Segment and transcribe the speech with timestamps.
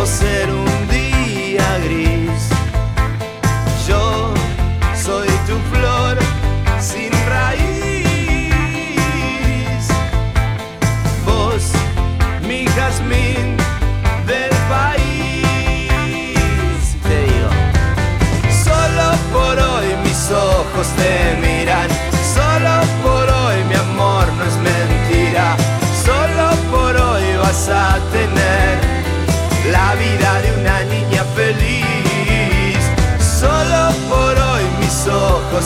[0.00, 0.67] o ser un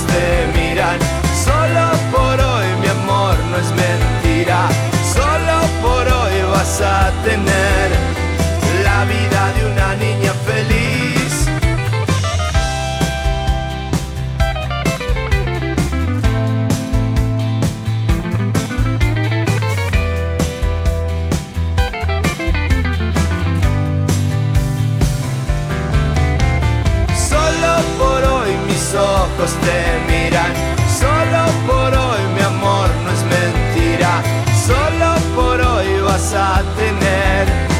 [0.01, 0.99] te miran.
[1.45, 4.69] Solo por hoy mi amor no es mentira.
[5.13, 7.62] Solo por hoy vas a tener
[29.65, 29.79] te
[30.11, 30.53] miran.
[31.01, 34.23] Solo por hoy mi amor no es mentira.
[34.67, 37.72] Solo por hoy vas a tener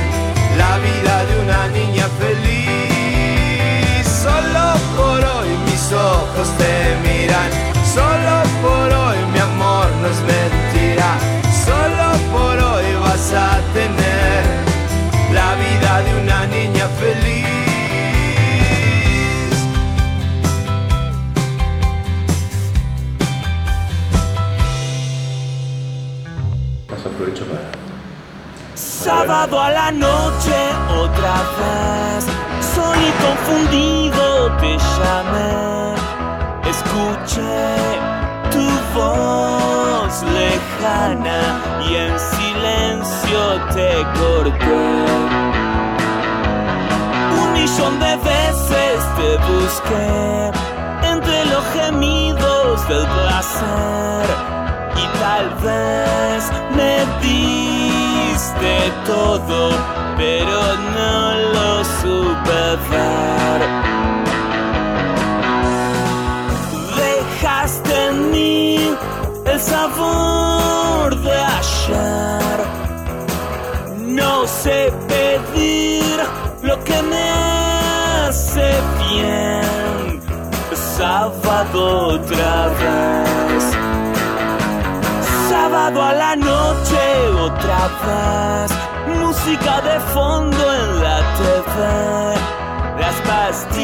[29.33, 30.59] Sábado a la noche
[30.91, 32.27] otra vez.
[32.75, 35.95] Soy confundido, te llamé
[36.69, 37.65] Escuché
[38.53, 41.41] tu voz lejana
[41.89, 43.41] Y en silencio
[43.73, 44.85] te corté.
[47.41, 50.51] Un millón de veces te busqué
[51.11, 54.53] Entre los gemidos del placer
[54.95, 56.92] y tal vez me
[58.42, 59.70] diste todo,
[60.17, 60.61] pero
[60.97, 63.61] no lo supe ver.
[66.97, 68.97] Dejaste en mí
[69.47, 72.58] el sabor de ayer.
[73.98, 76.17] No sé pedir
[76.63, 77.30] lo que me
[78.27, 78.69] hace
[79.09, 80.20] bien.
[80.97, 83.52] Sábado otra vez.
[85.62, 88.73] Sábado a la noche otra vez.
[89.06, 91.77] Música de fondo en la TV
[92.98, 93.78] Las pastillas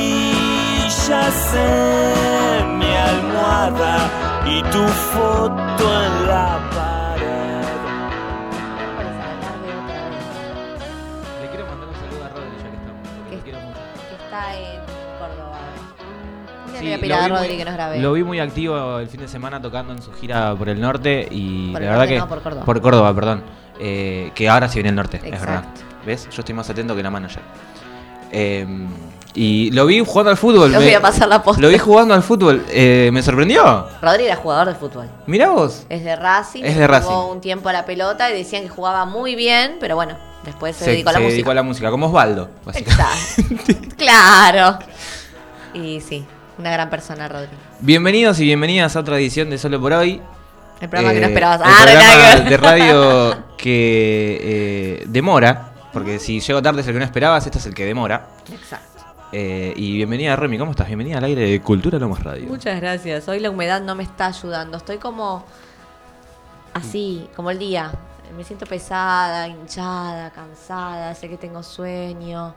[1.54, 3.94] en mi almohada
[4.44, 4.84] Y tu
[5.14, 6.87] foto en la pared
[16.78, 17.98] Sí, le voy a lo pedir a vi Rodri muy- que nos grabe.
[18.00, 21.26] Lo vi muy activo el fin de semana tocando en su gira por el norte
[21.30, 22.64] y Por la verdad norte, que no, por Córdoba.
[22.64, 23.42] por Córdoba, perdón,
[23.80, 25.64] Eh, que ahora sí viene el norte, es verdad.
[26.04, 26.28] ¿Ves?
[26.30, 27.42] Yo estoy más atento que la manager.
[28.32, 28.66] Eh,
[29.34, 30.70] y lo vi jugando al fútbol.
[30.70, 31.62] Me- voy a pasar la posta.
[31.62, 32.64] Lo vi jugando al fútbol.
[32.70, 33.86] eh, me sorprendió.
[34.02, 35.08] Rodri era jugador de fútbol.
[35.26, 35.86] Mirá vos.
[35.88, 36.64] Es de Racing.
[36.64, 37.30] Es de jugó Racing.
[37.36, 40.86] un tiempo a la pelota y decían que jugaba muy bien, pero bueno, después se,
[40.86, 41.34] Se, dedicó a la se música.
[41.36, 43.02] dedicó a la música, como Osvaldo, básicamente.
[43.72, 43.96] Exacto.
[43.96, 44.78] claro.
[45.74, 46.24] Y sí,
[46.58, 47.48] una gran persona, Rodri.
[47.80, 50.20] Bienvenidos y bienvenidas a otra edición de Solo por Hoy.
[50.80, 51.60] El programa que no Eh, esperabas.
[51.60, 56.92] el Ah, de programa de radio que eh, demora, porque si llego tarde es el
[56.94, 58.26] que no esperabas, este es el que demora.
[58.52, 58.86] Exacto.
[59.32, 60.86] Eh, y bienvenida Remy, ¿cómo estás?
[60.86, 62.46] Bienvenida al aire de Cultura Lomas Radio.
[62.48, 63.28] Muchas gracias.
[63.28, 64.76] Hoy la humedad no me está ayudando.
[64.78, 65.44] Estoy como
[66.74, 67.92] así, como el día.
[68.36, 72.54] Me siento pesada, hinchada, cansada, sé que tengo sueño.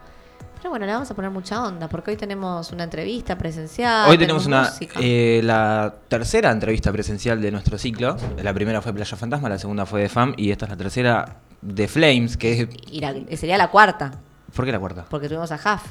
[0.61, 4.07] Pero bueno, le vamos a poner mucha onda porque hoy tenemos una entrevista presencial.
[4.07, 8.15] Hoy tenemos una eh, la tercera entrevista presencial de nuestro ciclo.
[8.43, 11.37] La primera fue Playa Fantasma, la segunda fue de FAM y esta es la tercera
[11.63, 12.67] de Flames, que es...
[12.91, 14.11] Y la- sería la cuarta,
[14.55, 15.05] ¿Por qué la cuarta?
[15.09, 15.83] porque tuvimos a Jaf.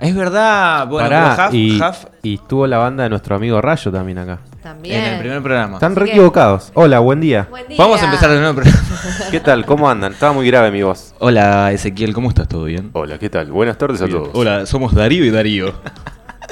[0.00, 4.18] Es verdad, bueno, Pará, Huff- Huff y estuvo la banda de nuestro amigo Rayo también
[4.18, 4.38] acá.
[4.64, 5.04] También.
[5.04, 5.74] en el primer programa.
[5.74, 6.72] Están re equivocados.
[6.72, 7.46] Hola, buen día.
[7.50, 7.76] Buen día.
[7.76, 8.88] Vamos a empezar de nuevo el programa.
[9.30, 9.66] ¿Qué tal?
[9.66, 10.12] ¿Cómo andan?
[10.14, 11.14] Estaba muy grave mi voz.
[11.18, 12.48] Hola Ezequiel, ¿cómo estás?
[12.48, 12.88] ¿Todo bien?
[12.94, 13.52] Hola, ¿qué tal?
[13.52, 14.30] Buenas tardes a todos.
[14.32, 15.74] Hola, somos Darío y Darío.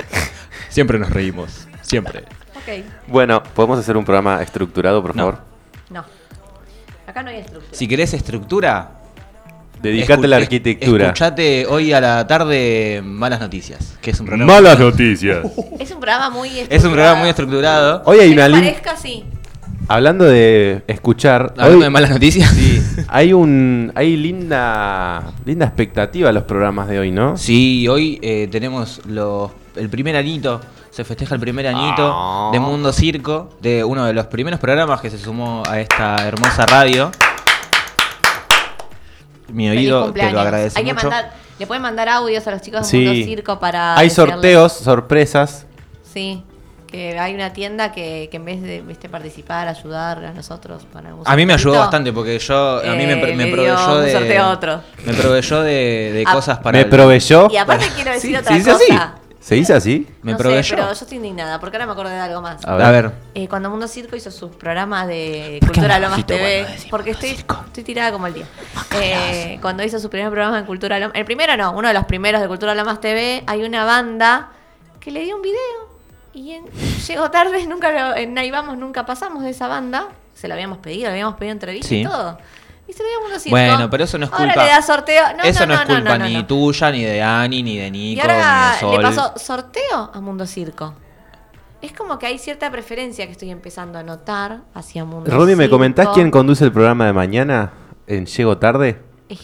[0.69, 2.21] Siempre nos reímos, siempre.
[2.55, 2.85] Ok.
[3.07, 5.23] Bueno, ¿podemos hacer un programa estructurado, por No.
[5.23, 5.39] favor?
[5.89, 6.05] No.
[7.07, 7.75] Acá no hay estructura.
[7.75, 8.91] Si querés estructura,
[9.83, 11.07] Dedicate a la arquitectura.
[11.07, 14.53] Escuchate hoy a la tarde Malas Noticias, que es un programa.
[14.55, 15.45] Malas noticias.
[15.79, 18.03] Es un programa muy Es un programa muy estructurado.
[18.05, 19.25] Hoy hay Que una parezca así.
[19.89, 22.49] Hablando de escuchar, Hablando hoy de malas noticias.
[22.55, 27.37] sí, hay un hay linda linda expectativa a los programas de hoy, ¿no?
[27.37, 32.51] Sí, hoy eh, tenemos los, el primer añito, se festeja el primer añito Ah.
[32.53, 36.65] de Mundo Circo, de uno de los primeros programas que se sumó a esta hermosa
[36.67, 37.11] radio.
[39.53, 41.09] Mi oído te lo agradece Hay que mucho.
[41.11, 43.05] mandar, le pueden mandar audios a los chicos de Sí.
[43.05, 43.97] Mundo Circo para.
[43.97, 45.67] Hay desearles- sorteos, sorpresas.
[46.13, 46.43] Sí,
[46.87, 51.15] que hay una tienda que, que en vez de viste, participar, ayudar a nosotros para
[51.15, 54.13] un A mí me ayudó bastante porque yo a mí me, eh, me proveyó de
[54.13, 54.81] sorteo a otro.
[55.07, 56.33] me proveyó de, de Ah.
[56.35, 57.49] cosas para me el- proveyó.
[57.51, 59.15] Y aparte quiero decir Sí, otra dice cosa.
[59.43, 60.07] ¿Se dice así?
[60.23, 60.77] me no sé, proveyó.
[60.77, 62.65] pero yo estoy indignada porque ahora me acordé de algo más.
[62.65, 62.87] A ver.
[62.87, 63.13] A ver.
[63.35, 66.87] Eh, cuando Mundo Circo hizo sus programas de ¿Por qué Cultura Lomas TV, cuando decís
[66.91, 67.63] porque Mundo estoy, Circo?
[67.67, 68.47] estoy tirada como el día.
[69.01, 72.05] Eh, cuando hizo su primer programa de Cultura Lomas, el primero no, uno de los
[72.05, 74.51] primeros de Cultura Lomas TV, hay una banda
[75.01, 75.91] que le dio un video
[76.33, 76.67] y en-
[77.07, 80.79] llegó tarde, nunca lo- en Ahí Vamos nunca pasamos de esa banda, se lo habíamos
[80.79, 82.01] pedido, le habíamos pedido entrevista Sí.
[82.03, 82.39] y todo.
[82.89, 83.51] Y se lo dio a Mundo Circo.
[83.51, 84.65] Bueno, pero eso no es Ahora culpa.
[84.65, 85.23] le da sorteo.
[85.37, 86.47] No, Eso no, no, es culpa no, no, ni no.
[86.47, 89.03] tuya, ni de Ani, ni de Y Nico, ahora ni de le Sol.
[89.03, 90.95] pasó sorteo a Mundo Circo.
[91.81, 95.69] Es como que hay cierta preferencia que estoy empezando a notar hacia Mundo Romy, ¿me
[95.69, 97.73] comentás quién conduce el programa de mañana
[98.07, 99.01] en Llego Tarde?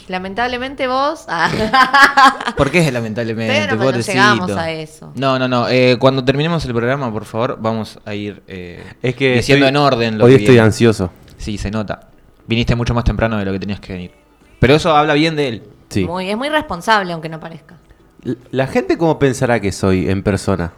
[0.08, 1.24] Lamentablemente vos.
[1.28, 3.54] ah, ¿Por qué lamentablemente?
[3.60, 4.12] Pero no pobrecito?
[4.12, 5.12] llegamos a eso.
[5.14, 5.68] No, no, no.
[5.68, 9.68] eh, cuando terminemos el programa, por favor, vamos a ir eh, Es que diciendo estoy-
[9.70, 10.66] en orden lo Hoy que estoy viene.
[10.66, 11.10] ansioso.
[11.38, 12.07] Sí, se nota.
[12.48, 14.10] Viniste mucho más temprano de lo que tenías que venir.
[14.58, 15.62] Pero eso habla bien de él.
[15.90, 16.04] Sí.
[16.04, 17.76] muy, es muy responsable, aunque no parezca.
[18.50, 20.72] La gente cómo pensará que soy en persona?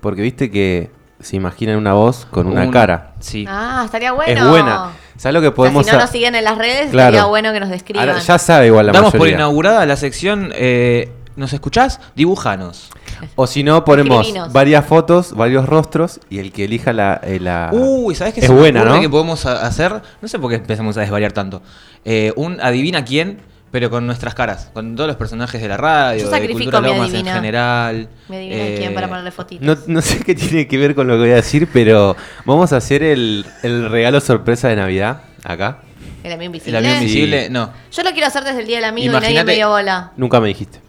[0.00, 0.90] Porque viste que
[1.20, 3.14] se imaginan una voz con una Un- cara.
[3.20, 3.46] Sí.
[3.48, 4.42] Ah, estaría bueno.
[4.44, 4.90] Es buena.
[5.16, 7.08] ¿Sabes lo que O sea, podemos si no nos siguen en las redes, Claro.
[7.16, 8.08] estaría bueno que nos describan.
[8.08, 9.36] Ahora, ya sabe igual la Damos por mayoría.
[9.38, 12.00] inaugurada la sección eh, ¿Nos escuchás?
[12.14, 12.90] Dibujanos.
[13.36, 14.52] O si no, ponemos Escribinos.
[14.52, 17.20] varias fotos, varios rostros y el que elija la...
[17.22, 19.00] eh, la- Uy, ¿sabes qué Es se me buena, ocurre ¿no?
[19.02, 20.00] que podemos a- hacer?
[20.20, 21.62] No sé por qué empezamos a desvariar tanto.
[22.04, 23.38] Eh, un adivina quién,
[23.70, 26.80] pero con nuestras caras, con todos los personajes de la radio, Yo de sacrifico Cultura
[26.80, 27.34] mi Lomas en adivina.
[27.34, 28.08] general.
[28.28, 29.66] Me adivina Eh, quién para ponerle fotitos.
[29.66, 32.14] No, no sé qué tiene que ver con lo que voy a decir, pero
[32.44, 35.78] vamos a hacer el, el regalo sorpresa de Navidad acá.
[36.22, 36.78] El amigo invisible.
[36.78, 37.04] El amigo Sí.
[37.04, 37.70] invisible, no.
[37.92, 40.12] Yo lo quiero hacer desde el día del amigo y nadie Imagínate- me dio bola.
[40.16, 40.80] Nunca me dijiste.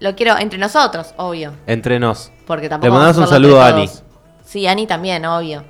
[0.00, 1.52] Lo quiero entre nosotros, obvio.
[1.66, 2.32] Entre nos.
[2.46, 3.88] Porque tampoco Le mandamos un a saludo a Ani.
[4.44, 5.64] Sí, Ani también, obvio.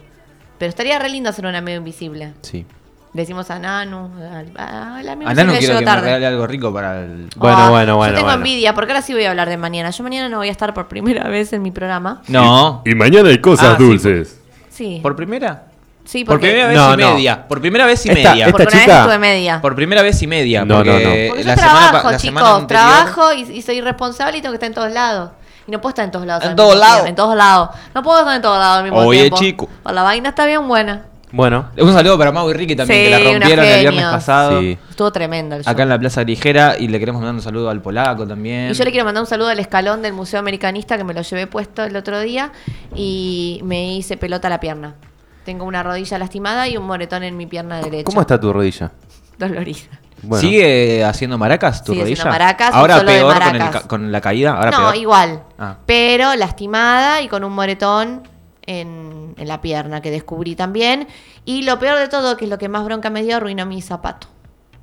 [0.58, 2.34] Pero estaría re lindo hacer un amigo invisible.
[2.42, 2.66] Sí.
[3.12, 6.02] Le decimos a Nanu, al, a- al amigo A Nano invisible quiero que me tarde.
[6.06, 7.28] regale algo rico para el...
[7.36, 8.38] Bueno, Ah, bueno, bueno, Yo tengo bueno.
[8.38, 9.90] envidia, porque ahora sí voy a hablar de mañana.
[9.90, 12.22] Yo mañana no voy a estar por primera vez en mi programa.
[12.28, 12.82] No.
[12.84, 14.40] Y mañana hay cosas Ah, sí, dulces.
[14.68, 14.98] Sí.
[15.02, 15.66] ¿Por primera?
[16.04, 17.14] Sí, Por primera vez No, y no.
[17.14, 17.46] media.
[17.48, 18.46] Por primera vez y Esta- media.
[18.46, 19.60] esta porque una vez chica- estuve media.
[19.60, 20.64] Por primera vez y media.
[20.64, 21.04] No, porque no, no.
[21.04, 22.42] Porque la yo semana, trabajo, la chicos.
[22.42, 25.30] anterior- Trabajo y, y soy responsable y tengo que estar en todos lados.
[25.66, 26.44] Y no puedo estar en todos lados.
[26.44, 27.06] En todos lados.
[27.08, 27.70] En todos lados.
[27.94, 29.36] No puedo estar en todos lados al mismo Oye, tiempo.
[29.38, 29.68] chico.
[29.82, 31.06] Pero la vaina está bien buena.
[31.32, 31.70] Bueno.
[31.78, 34.60] Un saludo para Mau y Ricky también, Sí, que la rompieron el viernes pasado.
[34.60, 34.78] Sí.
[34.90, 35.72] Estuvo tremendo el show.
[35.72, 38.70] Acá en la Plaza Ligera y le queremos mandar un saludo al polaco también.
[38.70, 41.22] Y yo le quiero mandar un saludo al escalón del Museo Americanista que me lo
[41.22, 42.52] llevé puesto el otro día
[42.94, 44.94] y me hice pelota a la pierna.
[45.44, 48.04] Tengo una rodilla lastimada y un moretón en mi pierna derecha.
[48.04, 48.92] ¿Cómo está tu rodilla?
[49.38, 49.78] Dolorida.
[50.22, 50.40] Bueno.
[50.40, 52.22] ¿Sigue haciendo maracas tu Sigue rodilla?
[52.22, 54.54] haciendo maracas, Ahora solo de peor con, el con la caída.
[54.56, 54.96] Ahora no, peor.
[54.96, 55.42] igual.
[55.58, 55.76] Ah.
[55.84, 58.22] Pero lastimada y con un moretón
[58.62, 61.08] en, en la pierna que descubrí también.
[61.44, 63.82] Y lo peor de todo, que es lo que más bronca me dio, arruinó mi
[63.82, 64.28] zapato.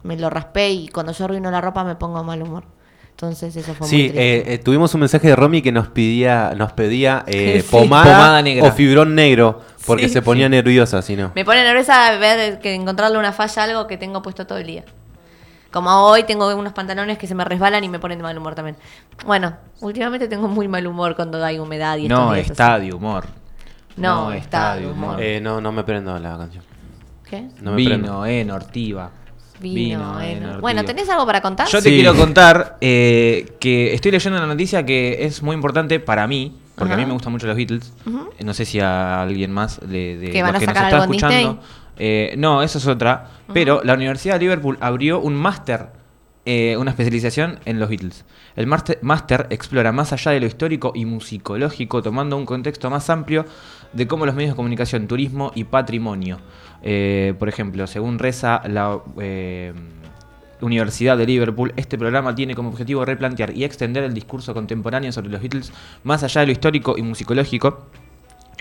[0.03, 2.63] Me lo raspé y cuando yo arruino la ropa me pongo mal humor.
[3.11, 4.19] Entonces eso fue muy Sí, triste.
[4.39, 7.67] eh, eh, tuvimos un mensaje de Romy que nos pedía, nos pedía eh, Sí.
[7.69, 8.67] pomada, Pomada negra.
[8.67, 11.31] o fibrón negro, porque Sí, se ponía nerviosa, si no.
[11.35, 14.65] Me pone nerviosa ver que encontrarle una falla a algo que tengo puesto todo el
[14.67, 14.85] día.
[15.69, 18.55] Como hoy tengo unos pantalones que se me resbalan y me ponen de mal humor
[18.55, 18.75] también.
[19.25, 22.87] Bueno, últimamente tengo muy mal humor cuando hay humedad y estos No, días está así.
[22.87, 23.25] de humor.
[23.97, 25.21] No, está de humor.
[25.21, 26.63] Eh, no, no me prendo la canción.
[27.29, 27.43] ¿Qué?
[27.61, 28.21] No me prendo.
[28.21, 29.11] Vino, eh, Nortiva.
[29.61, 30.59] Vino.
[30.59, 31.67] Bueno, ¿tenés algo para contar?
[31.67, 31.95] Yo te Sí.
[31.95, 36.93] quiero contar eh, que estoy leyendo una noticia que es muy importante para mí, porque
[36.93, 37.93] a mí me gustan mucho los Beatles.
[38.05, 38.29] Ujú.
[38.37, 40.75] Eh, No sé si a alguien más de, de ¿Que van los a que nos
[40.75, 41.59] sacar está algo en escuchando.
[41.97, 43.27] Eh, no, eso es otra.
[43.53, 45.87] Pero la Universidad de Liverpool abrió un máster,
[46.45, 48.25] eh, una especialización en los Beatles.
[48.55, 53.09] El máster- máster explora más allá de lo histórico y musicológico, tomando un contexto más
[53.09, 53.45] amplio
[53.93, 56.39] de cómo los medios de comunicación, turismo y patrimonio.
[56.81, 59.73] Eh, por ejemplo, según reza la eh,
[60.61, 65.29] Universidad de Liverpool, este programa tiene como objetivo replantear y extender el discurso contemporáneo sobre
[65.29, 67.87] los Beatles más allá de lo histórico y musicológico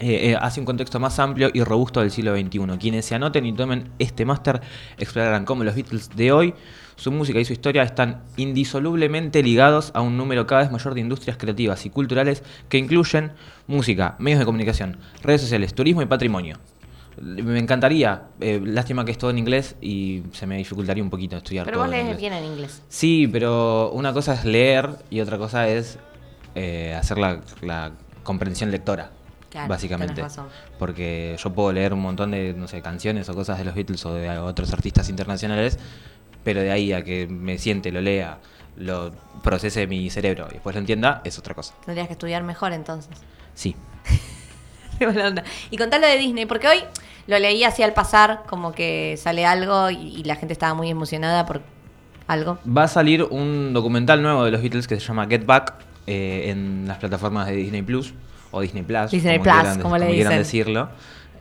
[0.01, 2.79] eh, eh, hacia un contexto más amplio y robusto del siglo XXI.
[2.81, 4.61] Quienes se anoten y tomen este máster
[4.99, 6.55] explorarán cómo los Beatles de hoy,
[6.97, 11.01] su música y su historia están indisolublemente ligados a un número cada vez mayor de
[11.01, 13.33] industrias creativas y culturales que incluyen
[13.67, 16.57] música, medios de comunicación, redes sociales, turismo y patrimonio.
[17.21, 18.23] Me encantaría.
[18.41, 21.77] Eh, lástima que es todo en inglés y se me dificultaría un poquito estudiar Pero
[21.79, 22.21] todo vos en lees inglés.
[22.21, 22.83] bien en inglés.
[22.89, 25.99] Sí, pero una cosa es leer y otra cosa es
[26.55, 27.93] eh, hacer la, la
[28.23, 29.11] comprensión lectora.
[29.51, 30.23] Claro, básicamente.
[30.23, 30.47] razón.
[30.79, 34.05] Porque yo puedo leer un montón de, no sé, canciones o cosas de los Beatles
[34.07, 35.79] o de otros artistas internacionales,
[36.45, 38.39] pero de ahí a que me siente, lo lea,
[38.77, 41.75] lo procese mi cerebro y después lo entienda, es otra cosa.
[41.85, 43.17] Tendrías que estudiar mejor entonces.
[43.55, 43.77] Sí.
[45.71, 46.85] Y contalo de Disney, porque hoy
[47.27, 50.91] lo leí así al pasar, como que sale algo y, y la gente estaba muy
[50.91, 51.63] emocionada por
[52.27, 52.59] algo.
[52.67, 55.75] Va a salir un documental nuevo de los Beatles que se llama Get Back
[56.07, 58.13] eh, en las plataformas de Disney Plus
[58.51, 60.39] o Disney Plus, Disney Plus, quieran, como le quieran dicen.
[60.39, 60.89] decirlo,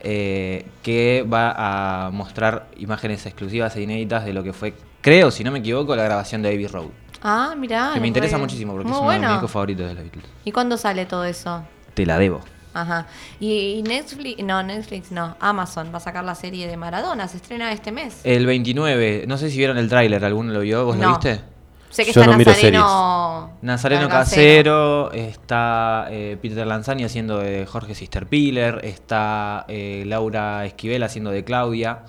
[0.02, 5.44] eh, que va a mostrar imágenes exclusivas e inéditas de lo que fue, creo, si
[5.44, 6.88] no me equivoco, la grabación de Abbey Road.
[7.22, 7.92] Ah, mirá.
[7.94, 10.04] que me interesa re- muchísimo porque Muy es uno de mis discos favoritos de los
[10.04, 10.26] Beatles.
[10.46, 11.64] ¿Y cuándo sale todo eso?
[11.94, 12.40] Te la debo.
[12.74, 13.08] Ajá.
[13.42, 17.74] Y, Netflix, no, Netflix no, Amazon va a sacar la serie de Maradona, se estrena
[17.74, 18.22] este mes.
[18.24, 20.86] El 29, no sé si vieron el tráiler, ¿alguno lo vio?
[20.86, 21.42] ¿Vos lo viste?
[21.90, 23.52] Sé que yo está no miro Nazareno.
[23.62, 25.10] Nazareno Casero.
[25.10, 31.44] Casero, está eh, Peter Lanzani haciendo de Jorge Sisterpiller, está eh, Laura Esquivel haciendo de
[31.44, 32.00] Claudia.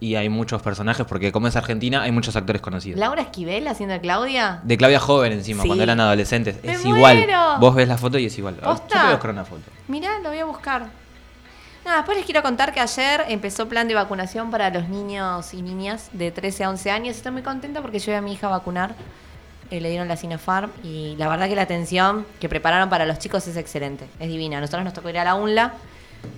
[0.00, 3.00] Y hay muchos personajes, porque como es Argentina, hay muchos actores conocidos.
[3.00, 4.60] Laura Esquivel haciendo de Claudia.
[4.62, 5.68] De Claudia joven encima, Sí.
[5.68, 6.62] cuando eran adolescentes.
[6.62, 7.26] ¡Me es igual.
[7.58, 8.54] Vos ves la foto y es igual.
[8.54, 8.86] ¿Posta?
[8.86, 9.62] Yo te voy a buscar una foto.
[9.88, 10.86] Mirá, lo voy a buscar.
[11.88, 15.62] Nada, después les quiero contar que ayer empezó plan de vacunación para los niños y
[15.62, 17.16] niñas de 13 a 11 años.
[17.16, 18.94] Estoy muy contenta porque llevé a mi hija a vacunar.
[19.70, 23.18] Eh, le dieron la Sinopharm y la verdad que la atención que prepararon para los
[23.18, 24.60] chicos es excelente, es divina.
[24.60, 25.72] Nosotros nos tocó ir a la UNLA,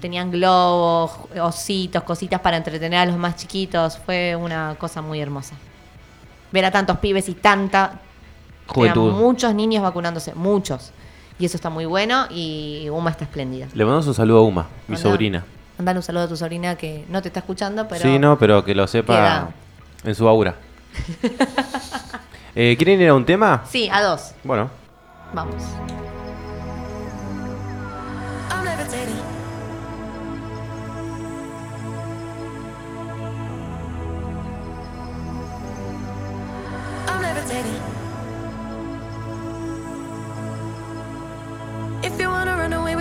[0.01, 3.99] tenían globos, ositos, cositas para entretener a los más chiquitos.
[3.99, 5.57] Fue una cosa muy hermosa.
[6.53, 7.99] Ver a tantos pibes y tanta
[8.69, 9.09] Juventud.
[9.09, 10.93] eran muchos niños vacunándose, muchos.
[11.41, 13.67] Y eso está muy bueno y Uma está espléndida.
[13.75, 15.45] Le mandamos un saludo a Uma, mi Mandá- sobrina.
[15.79, 18.03] Mandale un saludo a tu sobrina que no te está escuchando, pero.
[18.03, 19.49] Sí, no, pero que lo sepa Queda.
[20.05, 20.55] en su aura.
[22.57, 23.63] Eh, ¿Quieren ir a un tema?
[23.71, 24.33] Sí, a dos.
[24.43, 24.69] Bueno,
[25.33, 25.55] Vamos.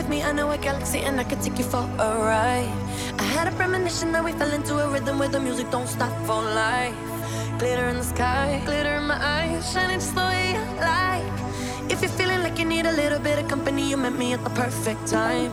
[0.10, 2.74] Me, I know a galaxy and I could take you for a ride.
[3.20, 6.14] I had a premonition that we fell into a rhythm where the music don't stop
[6.26, 6.96] for life.
[7.60, 11.92] Glitter in the sky, glitter in my eyes, shining just the way I like.
[11.92, 14.44] If you're feeling like you need a little bit of company, you met me at
[14.44, 15.52] the perfect time.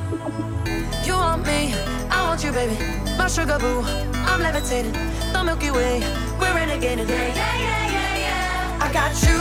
[1.04, 1.74] You want me,
[2.10, 2.76] I want you, baby.
[3.18, 3.82] My sugar boo,
[4.30, 4.92] I'm levitating.
[5.32, 6.00] The Milky Way,
[6.40, 7.08] we're renegading.
[7.08, 8.86] Yeah, yeah, yeah, yeah, yeah.
[8.86, 9.40] I got you,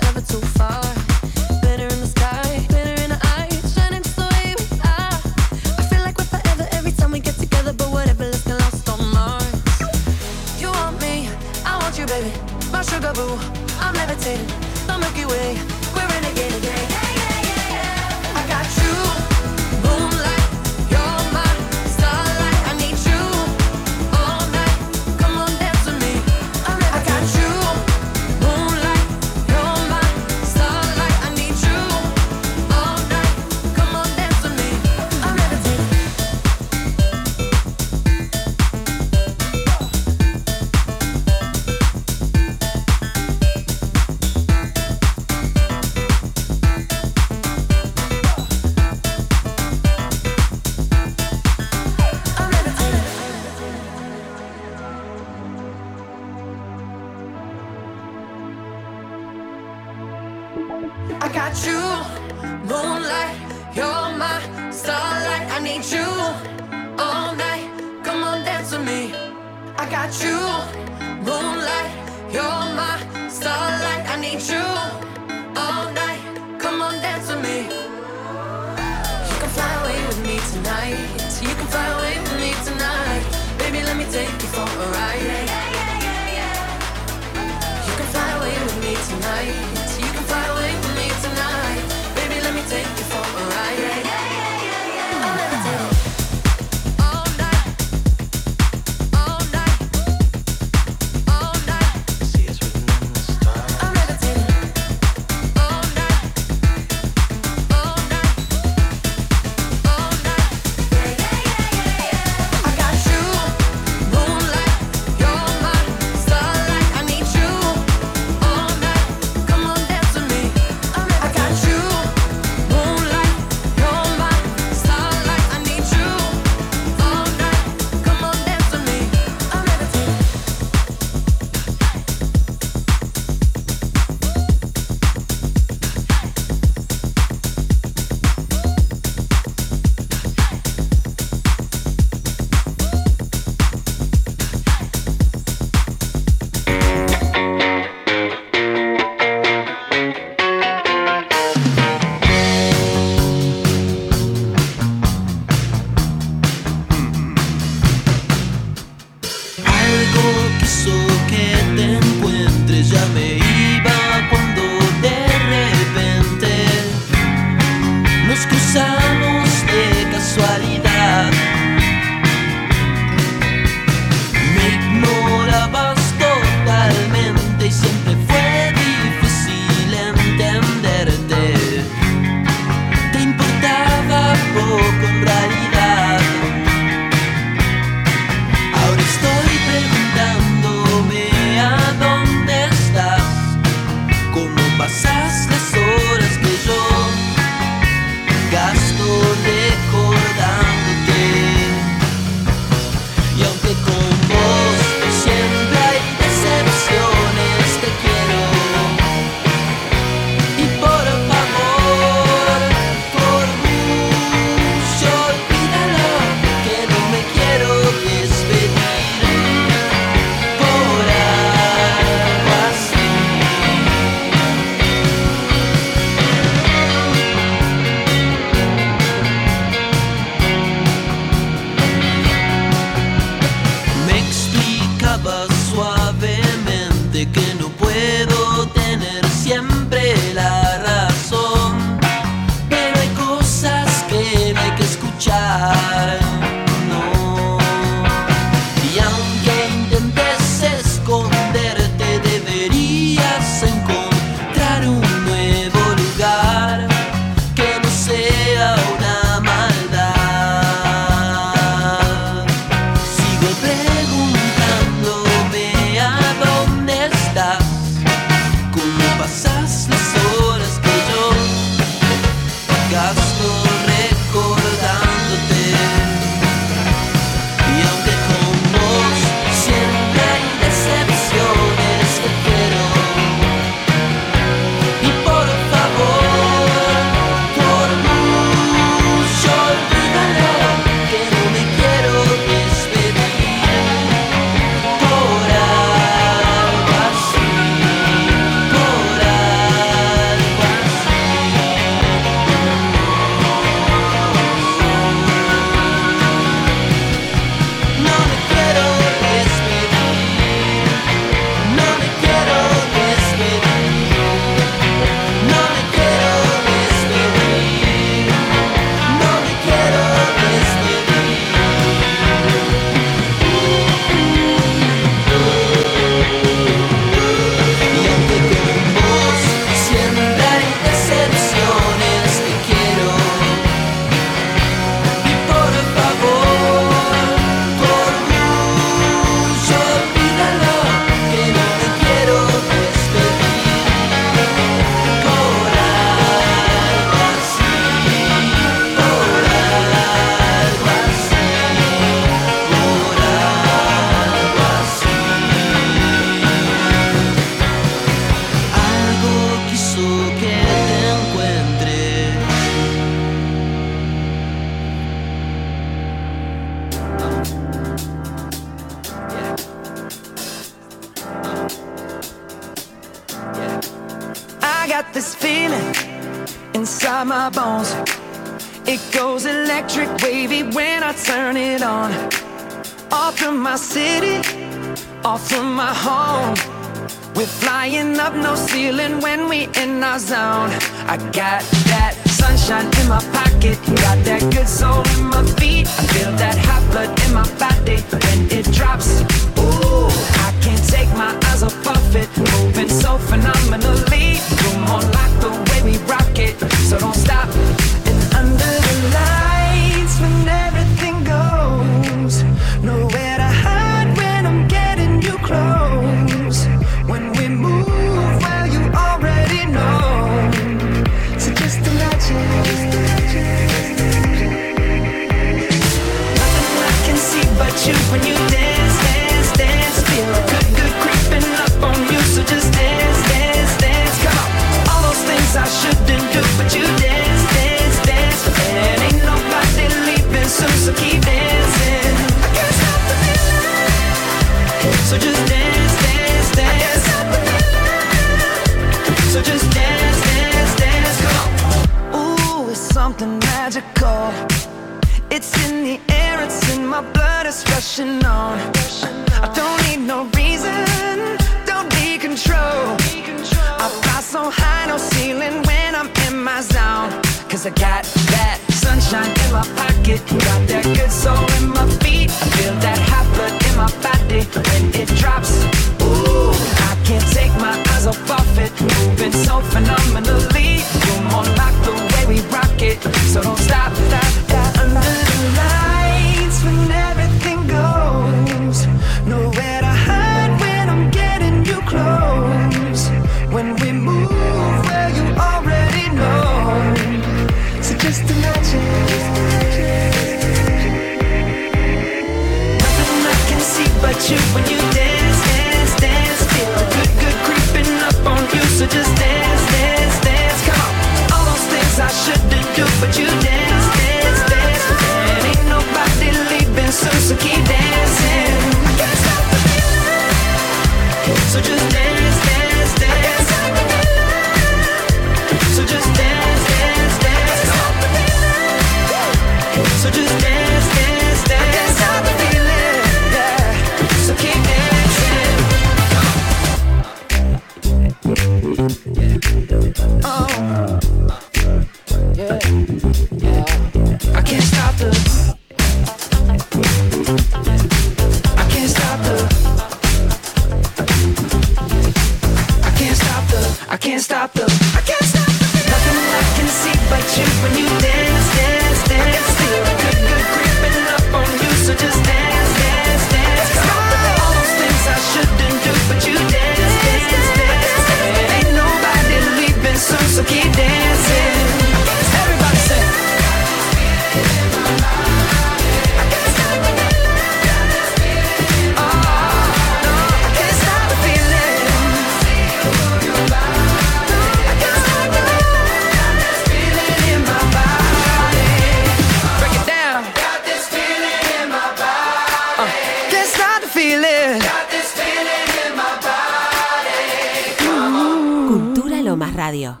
[599.76, 600.00] Radio.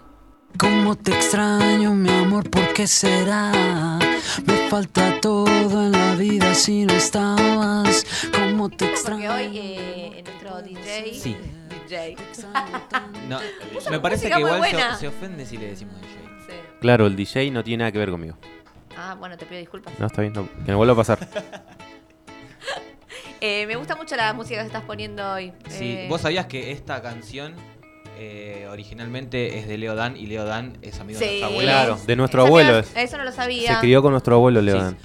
[1.02, 2.48] Te extraño, mi amor?
[2.48, 3.98] ¿Por qué será?
[4.46, 5.46] Me falta todo
[5.84, 8.06] en la vida si no estabas.
[8.32, 9.28] ¿Cómo te extraño?
[9.28, 11.14] Porque hoy eh, nuestro DJ.
[11.14, 11.36] Sí.
[11.68, 12.16] DJ.
[13.90, 14.62] me parece que igual
[14.98, 16.78] se, ofende si le decimos DJ.
[16.80, 18.38] Claro, el DJ no tiene nada que ver conmigo.
[18.96, 19.92] Ah, bueno, te pido disculpas.
[19.98, 21.18] No, está bien, que me vuelva a pasar.
[23.38, 25.52] Eh, me gusta mucho la música que estás poniendo hoy.
[25.68, 27.54] Sí, eh, vos sabías que esta canción
[28.18, 31.70] eh, originalmente es de Leo Dan y Leo Dan es amigo de nuestro abuelo.
[31.70, 32.78] Claro, de nuestro abuelo.
[32.96, 33.74] Eso no lo sabía.
[33.74, 34.82] Se crió con nuestro abuelo Leo.
[34.82, 34.96] Dan.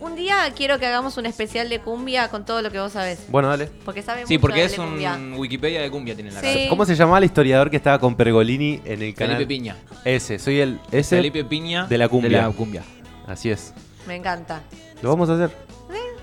[0.00, 3.26] Un día quiero que hagamos un especial de cumbia con todo lo que vos sabés.
[3.28, 3.68] Bueno, dale.
[3.84, 5.34] Porque sabe Sí, porque es un.
[5.36, 6.66] Wikipedia de cumbia tiene la sí.
[6.68, 9.36] ¿Cómo se llamaba el historiador que estaba con Pergolini en el canal?
[9.36, 9.76] Felipe Piña.
[10.04, 12.38] Ese, soy el ese Felipe Piña de la cumbia.
[12.38, 12.82] De la cumbia.
[13.26, 13.74] Así es.
[14.06, 14.62] Me encanta.
[15.02, 15.50] Lo vamos a hacer.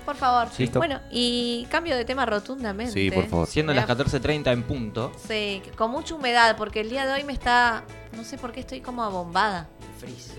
[0.06, 0.48] Por favor.
[0.56, 0.78] Listo.
[0.78, 2.92] Bueno, y cambio de tema rotundamente.
[2.92, 3.48] Sí, por favor.
[3.48, 3.84] Siendo Mira.
[3.86, 5.12] las 14.30 en punto.
[5.26, 7.82] Sí, con mucha humedad, porque el día de hoy me está.
[8.16, 9.68] No sé por qué estoy como abombada.
[9.80, 10.30] El frizz.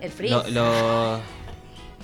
[0.00, 0.50] El frizz.
[0.50, 1.20] Lo.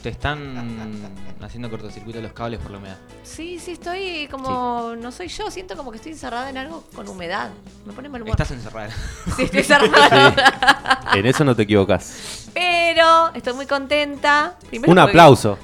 [0.03, 2.99] Te están haciendo cortocircuito los cables por la humedad.
[3.25, 4.94] Sí, sí, estoy como.
[4.97, 7.51] No soy yo, siento como que estoy encerrada en algo con humedad.
[7.85, 8.33] Me pone mal humor.
[8.33, 8.90] Estás encerrada.
[9.35, 11.11] Sí, estoy encerrada.
[11.14, 12.49] En eso no te equivocas.
[12.53, 14.57] Pero estoy muy contenta.
[14.87, 15.59] Un aplauso.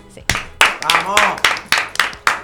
[0.84, 1.20] ¡Vamos!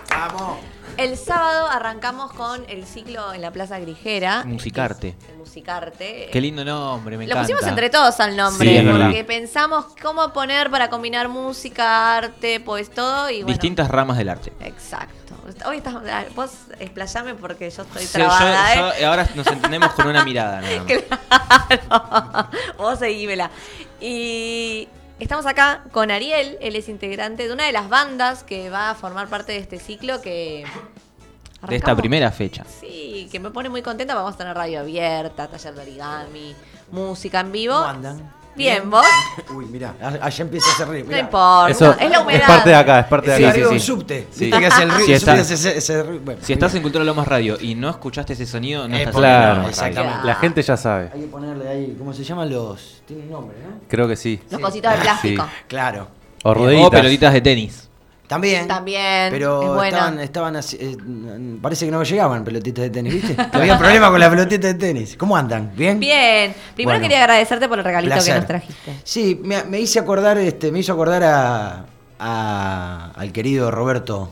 [0.08, 0.58] ¡Vamos!
[0.96, 4.42] El sábado arrancamos con el ciclo en la Plaza Grijera.
[4.44, 5.14] Musicarte.
[5.30, 6.28] El Musicarte.
[6.32, 7.42] Qué lindo nombre, me Lo encanta.
[7.48, 12.90] pusimos entre todos al nombre, Sí, porque pensamos cómo poner para combinar música, arte, pues
[12.90, 13.48] todo y bueno.
[13.48, 14.52] Distintas ramas del arte.
[14.60, 15.16] Exacto.
[15.66, 15.94] Hoy estás,
[16.34, 18.94] vos explayame porque yo estoy Sí, trabada, yo- ¿eh?
[19.00, 20.60] yo- ahora nos entendemos con una mirada.
[20.60, 20.84] nada
[21.30, 21.78] más.
[21.78, 22.48] Claro.
[22.76, 23.50] Vos seguímela.
[24.00, 24.88] Y
[25.20, 28.94] estamos acá con Ariel, él es integrante de una de las bandas que va a
[28.94, 30.64] formar parte de este ciclo que...
[31.68, 32.64] De esta primera fecha.
[32.80, 34.14] Sí, que me pone muy contenta.
[34.14, 36.56] Vamos a tener radio abierta, taller de origami,
[36.90, 37.74] música en vivo.
[37.74, 38.39] ¿Cómo andan?
[38.56, 39.06] Bien, ¿vos?
[39.54, 41.06] Uy, mirá, allá empieza a hacer ruido.
[41.10, 42.40] No importa, Eso es la humedad.
[42.40, 43.52] es parte de acá, es parte de Sí, acá.
[43.52, 43.86] arriba sí, un sí.
[43.86, 44.28] subte.
[44.30, 44.50] Sí.
[44.50, 45.06] Que hace el ruido.
[45.06, 46.02] Si el está- subte hace ese- ese.
[46.02, 49.14] Bueno, Si estás en Cultura Lomas Radio y no escuchaste ese sonido, no Eh, estás
[49.14, 49.88] Claro, Cultura Lomas Radio.
[49.90, 50.26] exactamente.
[50.26, 51.10] La gente ya sabe.
[51.14, 53.02] Hay que ponerle ahí, ¿cómo se llaman los?
[53.06, 53.80] Tiene un nombre, ¿no?
[53.88, 54.40] Creo que sí.
[54.50, 55.46] Los cositos de plástico.
[55.68, 56.08] Claro.
[56.42, 57.89] O O pelotitas de tenis.
[58.30, 58.68] También.
[58.68, 60.96] También, Pero estaban, estaban así, eh,
[61.60, 63.36] parece que no llegaban pelotitas de tenis, ¿viste?
[63.52, 65.16] Había problema con las pelotitas de tenis.
[65.16, 65.72] ¿Cómo andan?
[65.76, 65.98] ¿Bien?
[65.98, 66.54] Bien.
[66.76, 67.02] Primero Bueno.
[67.02, 68.34] quería agradecerte por el regalito Placer.
[68.34, 68.94] que nos trajiste.
[69.02, 71.86] Sí, me, me hice acordar, este, me hizo acordar a,
[72.20, 74.30] a- al querido Roberto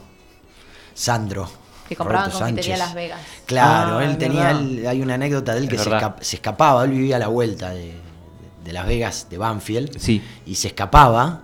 [0.95, 1.49] Sandro.
[1.89, 2.87] Que compraba en Roberto confitería Sánchez.
[2.87, 3.21] Las Vegas.
[3.47, 6.85] Claro, Ah, él tenía, él- hay una anécdota de él Es que se, se escapaba,
[6.85, 7.95] él vivía a la vuelta de,
[8.65, 10.23] de Las Vegas, de Banfield, Sí.
[10.47, 11.43] y se escapaba,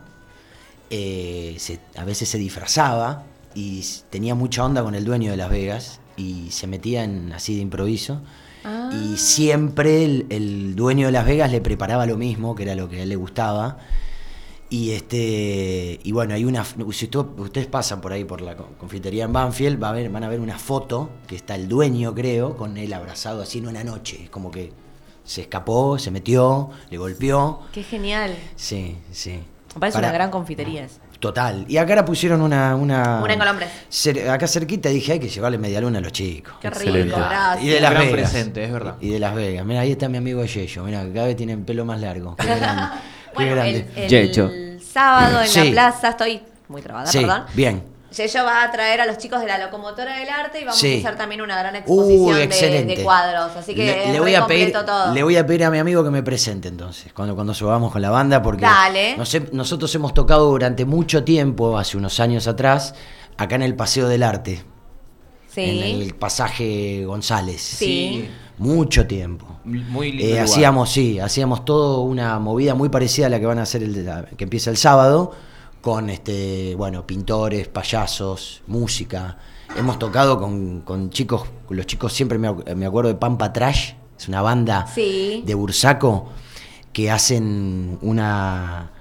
[0.90, 5.50] eh, se- a veces se disfrazaba y tenía mucha onda con el dueño de Las
[5.50, 8.20] Vegas y se metía en, así de improviso.
[8.64, 8.90] Ah.
[8.92, 12.88] Y siempre el, el dueño de Las Vegas le preparaba lo mismo, que era lo
[12.88, 13.78] que a él le gustaba.
[14.70, 18.70] Y este y bueno, hay una si tú- ustedes pasan por ahí por la co-
[18.78, 22.14] confitería en Banfield, va a ver, van a ver una foto que está el dueño,
[22.14, 24.72] creo, con él abrazado así en una noche, Es como que
[25.24, 27.60] se escapó, se metió, le golpeó.
[27.72, 28.34] Qué genial.
[28.56, 29.40] Sí, sí.
[29.74, 30.86] Me parece Para- una gran confitería.
[31.18, 31.64] Total.
[31.68, 33.68] Y acá la pusieron una una Una en Colombres.
[33.90, 36.54] cer- acá cerquita dije, hay que llevarle media luna a los chicos.
[36.60, 37.64] Qué rico, gracias.
[37.64, 38.30] Y de Las Gran Vegas.
[38.30, 38.94] presente, es verdad.
[39.00, 39.64] Y de Las Vegas.
[39.66, 40.84] Mira, ahí está mi amigo Yello.
[40.84, 42.36] Mira, cada vez tienen pelo más largo.
[42.36, 42.82] Qué grande.
[42.92, 43.86] Qué bueno, grande.
[43.96, 45.64] el, el sábado en Sí.
[45.64, 47.44] la plaza estoy muy trabada, sí, perdón.
[47.54, 47.82] bien.
[48.16, 50.96] Yello va a traer a los chicos de la locomotora del arte y vamos Sí.
[50.96, 52.46] a hacer también una gran exposición Uy,
[52.86, 53.56] de- cuadros.
[53.56, 55.12] Así que le, voy a pedir, completo todo.
[55.14, 58.00] le voy a pedir a mi amigo que me presente entonces, cuando, cuando subamos con
[58.02, 59.16] la banda, porque Dale.
[59.16, 62.94] nos he- nosotros hemos tocado durante mucho tiempo, hace unos años atrás,
[63.36, 64.64] acá en el Paseo del Arte,
[65.48, 65.60] Sí.
[65.62, 67.60] en el pasaje González.
[67.62, 68.28] Sí.
[68.58, 69.46] Mucho tiempo.
[69.64, 70.44] Muy lindo Eh, lugar.
[70.44, 74.04] hacíamos, sí, hacíamos todo una movida muy parecida a la que van a hacer el
[74.06, 75.32] la- que empieza el sábado,
[75.84, 79.36] con este, bueno, pintores, payasos, música.
[79.76, 84.26] Hemos tocado con, con chicos, los chicos siempre me, me acuerdo de Pampa Trash, es
[84.28, 85.42] una banda Sí.
[85.44, 86.30] de Bursaco
[86.90, 88.92] que hacen una,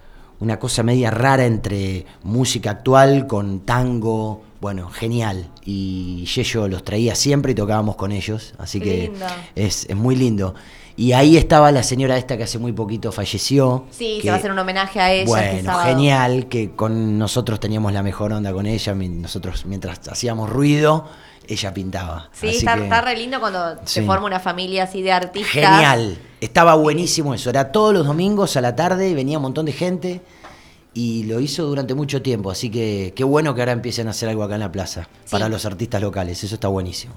[0.42, 5.52] una cosa media rara entre música actual con tango, bueno, genial.
[5.64, 9.26] Y Yello los traía siempre y tocábamos con ellos, así Qué que lindo.
[9.56, 10.54] es, es muy lindo.
[10.96, 13.86] Y ahí estaba la señora esta que hace muy poquito falleció.
[13.92, 15.90] Sí, que- se va a hacer un homenaje a ella este Bueno, sábado.
[15.90, 21.08] genial, que con nosotros teníamos la mejor onda con ella, nosotros mientras hacíamos ruido,
[21.48, 22.30] ella pintaba.
[22.32, 24.06] Sí, Así está, que- está re lindo cuando se Sí.
[24.06, 25.52] forma una familia así de artistas.
[25.52, 26.18] Genial.
[26.40, 27.50] Estaba buenísimo eso.
[27.50, 30.22] Era todos los domingos a la tarde y venía un montón de gente.
[30.94, 32.52] Y lo hizo durante mucho tiempo.
[32.52, 35.08] Así que qué bueno que ahora empiecen a hacer algo acá en la plaza.
[35.26, 35.32] Sí.
[35.32, 36.44] Para los artistas locales.
[36.44, 37.16] Eso está buenísimo.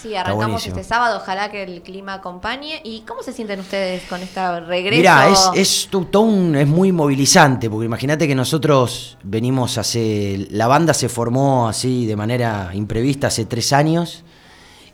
[0.00, 2.80] Sí, arrancamos este sábado, ojalá que el clima acompañe.
[2.84, 4.96] ¿Y cómo se sienten ustedes con este regreso?
[4.98, 10.46] Mira, es, es, un- es muy movilizante, porque imagínate que nosotros venimos hace.
[10.50, 14.24] La banda se formó así de manera imprevista hace tres años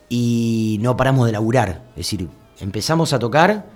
[0.09, 1.83] y no paramos de laburar.
[1.90, 2.29] Es decir,
[2.61, 3.67] empezamos a tocar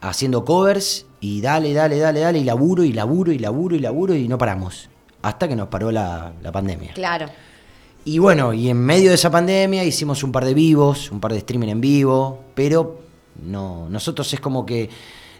[0.00, 4.14] haciendo covers y dale, dale, dale, dale, y laburo, y laburo, y laburo, y laburo,
[4.14, 4.88] y no paramos.
[5.22, 6.92] Hasta que nos paró la, la pandemia.
[6.94, 7.26] Claro.
[8.08, 11.30] Y bueno, y en medio de esa pandemia hicimos un par de vivos, un par
[11.30, 13.02] de streaming en vivo, pero
[13.42, 14.88] no, nosotros es como que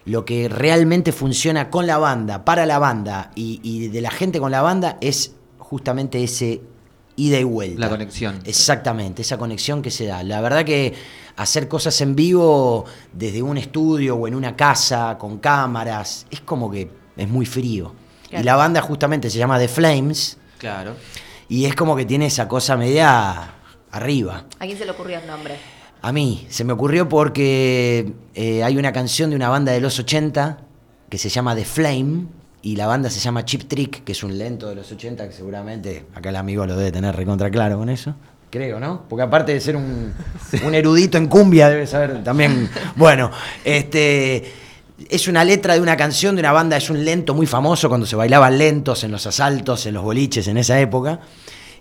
[0.04, 4.38] lo que realmente funciona con la banda, para la banda y, y de la gente
[4.38, 6.60] con la banda es justamente ese
[7.16, 7.80] ida y vuelta.
[7.80, 8.38] La conexión.
[8.44, 10.22] Exactamente, esa conexión que se da.
[10.22, 10.92] La verdad que
[11.36, 16.70] hacer cosas en vivo desde un estudio o en una casa con cámaras es como
[16.70, 17.94] que es muy frío.
[18.28, 18.42] Claro.
[18.42, 20.36] Y la banda justamente se llama The Flames.
[20.58, 20.96] Claro.
[21.48, 23.54] Y es como que tiene esa cosa media
[23.90, 24.44] arriba.
[24.58, 25.56] ¿A quién se le ocurrió el nombre?
[26.02, 29.98] A mí se me ocurrió porque eh, hay una canción de una banda de los
[29.98, 30.58] 80
[31.08, 32.26] que se llama The Flame,
[32.62, 35.32] y la banda se llama Chip Trick, que es un lento de los 80, que
[35.32, 38.14] seguramente acá el amigo lo debe tener recontra claro con eso.
[38.50, 39.04] Creo, ¿no?
[39.08, 40.12] Porque aparte de ser un,
[40.66, 42.68] un erudito en cumbia, debe saber también.
[42.96, 43.30] Bueno,
[43.64, 44.67] este.
[45.08, 48.06] Es una letra de una canción de una banda, es un lento muy famoso cuando
[48.06, 51.20] se bailaban lentos en los asaltos, en los boliches en esa época.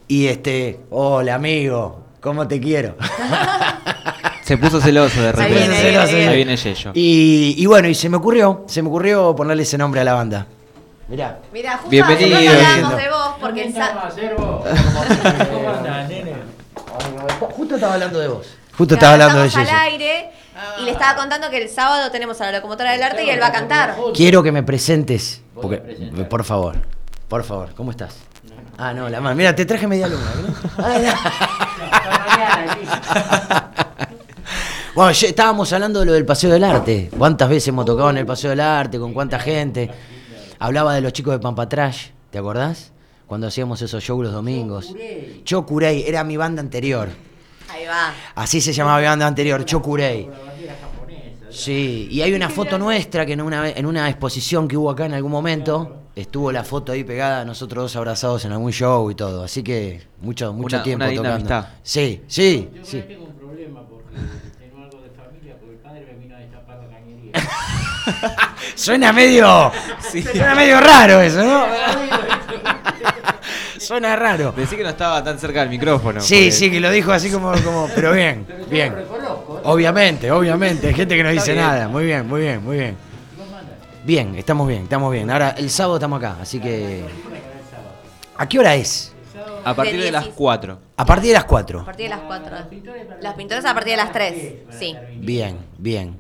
[0.07, 2.95] Y este, hola amigo, ¿cómo te quiero?
[4.43, 5.75] Se puso celoso de Ahí repente.
[5.75, 6.27] ahí viene.
[6.29, 6.91] Ahí viene Yello.
[6.93, 10.13] Y, y bueno, y se me ocurrió, se me ocurrió ponerle ese nombre a la
[10.13, 10.47] banda.
[11.09, 11.39] Mirá.
[11.51, 12.39] Mira, justo Bienvenido.
[12.39, 13.73] de vos porque el
[17.51, 18.47] Justo estaba hablando de vos.
[18.77, 19.59] Justo estaba hablando de Yeyo.
[19.61, 20.29] al aire
[20.79, 23.41] y le estaba contando que el sábado tenemos a la locomotora del arte y él
[23.41, 23.95] va a cantar.
[24.13, 25.41] Quiero que me presentes.
[25.53, 25.77] Porque,
[26.29, 26.75] por favor,
[27.27, 28.15] por favor, ¿cómo estás?
[28.77, 29.35] Ah, no, la mano.
[29.35, 30.31] Mira, te traje media luna.
[30.37, 30.53] no.
[34.97, 37.11] Bueno, ya estábamos hablando de lo del Paseo del Arte.
[37.15, 38.97] ¿Cuántas veces hemos tocado en el Paseo del Arte?
[38.97, 39.91] ¿Con cuánta gente?
[40.57, 42.93] Hablaba de los chicos de Pampa Trash, ¿te acordás?
[43.27, 44.95] Cuando hacíamos esos shows los domingos.
[45.43, 47.09] Chocurey, era mi banda anterior.
[47.77, 48.13] Ahí va.
[48.35, 50.29] Así se llamaba mi banda anterior, Chocurey.
[51.49, 55.05] Sí, y hay una foto nuestra que en una, en una exposición que hubo acá
[55.05, 59.15] en algún momento, estuvo la foto ahí pegada, nosotros dos abrazados en algún show y
[59.15, 59.43] todo.
[59.43, 61.35] Así que mucho, mucho Una- tiempo una tocando.
[61.35, 61.67] amistad.
[61.83, 63.03] Sí, sí, sí.
[68.75, 69.71] Suena medio.
[70.11, 71.65] Suena medio raro eso, ¿no?
[73.79, 74.51] Suena raro.
[74.55, 76.21] Decí que no estaba tan cerca del micrófono.
[76.21, 78.95] Sí, porque- sí, que lo dijo así como, como pero bien, bien.
[79.63, 81.87] Obviamente, obviamente, hay gente que no dice nada.
[81.87, 82.97] Muy bien, muy bien, muy bien.
[84.03, 85.29] Bien, estamos bien, estamos bien.
[85.29, 87.03] Ahora, el sábado estamos acá, así que...
[88.37, 89.13] ¿A qué hora es?
[89.65, 90.79] A partir De las 10 4.
[90.95, 91.83] A partir de las A 4.
[91.85, 92.55] partir de las 4.
[93.21, 94.53] Las pintoras a partir de las 3.
[94.79, 96.17] Sí, Bien, bien.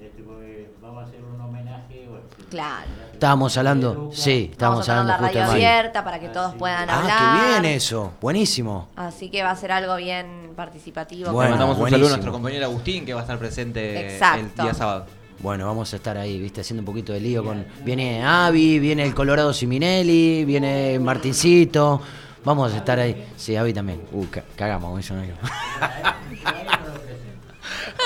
[2.49, 2.87] claro.
[3.17, 7.11] Estábamos hablando, sí, estábamos hablando la justo radio abierta para que todos puedan hablar.
[7.19, 8.11] Ah, qué bien eso.
[8.21, 8.89] Buenísimo.
[8.95, 11.31] Así que va a ser algo bien participativo.
[11.31, 11.97] Bueno, mandamos un buenísimo.
[11.97, 14.61] saludo a nuestro compañero Agustín que va a estar presente Exacto.
[14.61, 15.07] el día sábado.
[15.39, 17.65] Bueno, vamos a estar ahí, viste, haciendo un poquito de lío con.
[17.83, 21.99] Viene Avi, viene el Colorado Siminelli, viene Martincito.
[22.45, 23.25] Vamos a estar ahí.
[23.35, 24.01] Sí, Avi también.
[24.11, 25.23] Uh, ca- cagamos eso, no.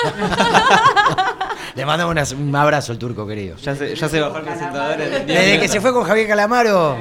[1.75, 3.55] Le mandamos un abrazo al turco querido.
[3.57, 4.97] Ya se, ya se bajó el presentador.
[4.97, 6.97] Desde que se fue con Javier Calamaro.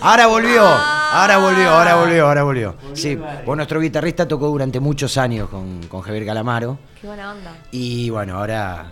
[0.00, 0.62] Ahora volvió.
[0.64, 2.74] Ahora volvió, ahora volvió, ahora volvió.
[2.94, 6.78] Sí, pues nuestro guitarrista tocó durante muchos años con, con Javier Calamaro.
[7.00, 7.52] Qué buena onda.
[7.70, 8.86] Y bueno, ahora,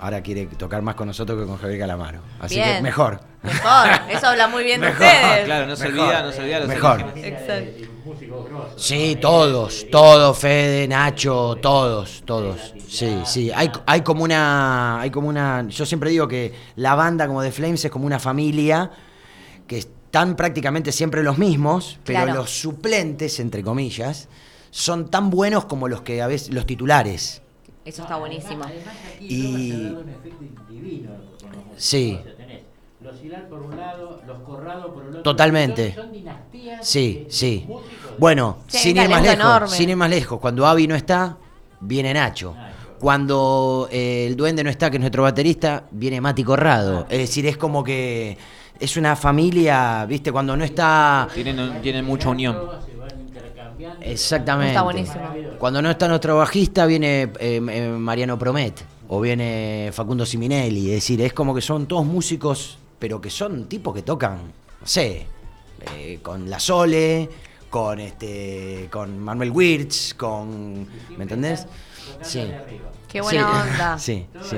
[0.00, 2.20] ahora quiere tocar más con nosotros que con Javier Calamaro.
[2.40, 2.76] Así Bien.
[2.76, 3.20] que mejor.
[3.42, 3.88] Mejor.
[4.08, 5.44] Eso habla muy bien de ustedes.
[5.44, 6.00] Claro, no se Mejor.
[6.06, 7.04] olvida, no se olvida los Mejor.
[8.76, 12.74] Sí, todos, todos, Fede, Nacho, todos, todos.
[12.88, 13.50] Sí, sí.
[13.54, 15.00] Hay, hay como una.
[15.00, 15.66] Hay como una.
[15.68, 18.90] Yo siempre digo que la banda como The Flames es como una familia
[19.66, 22.40] que están prácticamente siempre los mismos, pero Claro.
[22.40, 24.28] los suplentes, entre comillas,
[24.70, 26.52] son tan buenos como los que a veces.
[26.52, 27.40] los titulares.
[27.84, 28.64] Eso está buenísimo.
[29.20, 29.94] Y.
[31.76, 32.18] Sí.
[33.00, 35.22] Los Hilar por un lado, los Corrado por el otro.
[35.22, 35.92] Totalmente.
[35.92, 36.86] Son, son dinastías.
[36.86, 37.64] Sí, sí.
[37.66, 37.91] músicos.
[38.22, 39.68] Bueno, Sí, sin ir más lejos, enorme.
[39.68, 41.36] sin ir más lejos, cuando Avi no está,
[41.80, 42.54] viene Nacho.
[43.00, 47.04] Cuando eh, el duende no está, que es nuestro baterista, viene Mati Corrado.
[47.10, 48.38] Es decir, es como que
[48.78, 50.30] es una familia, ¿viste?
[50.30, 51.26] Cuando no está...
[51.34, 52.56] Tienen, tienen mucha unión.
[54.00, 54.70] Exactamente.
[54.70, 55.24] Está buenísimo.
[55.58, 60.90] Cuando no está nuestro bajista, viene eh, eh, Mariano Promet o viene Facundo Siminelli.
[60.90, 64.36] Es decir, es como que son todos músicos, pero que son tipos que tocan,
[64.80, 65.26] no sé,
[65.96, 67.28] eh, con La Sole,
[67.72, 71.66] con este, con Manuel Wirtz, con, ¿me entendés?
[72.20, 72.46] Sí.
[73.08, 73.70] Qué buena Sí.
[73.70, 73.98] onda.
[73.98, 74.56] Sí, sí.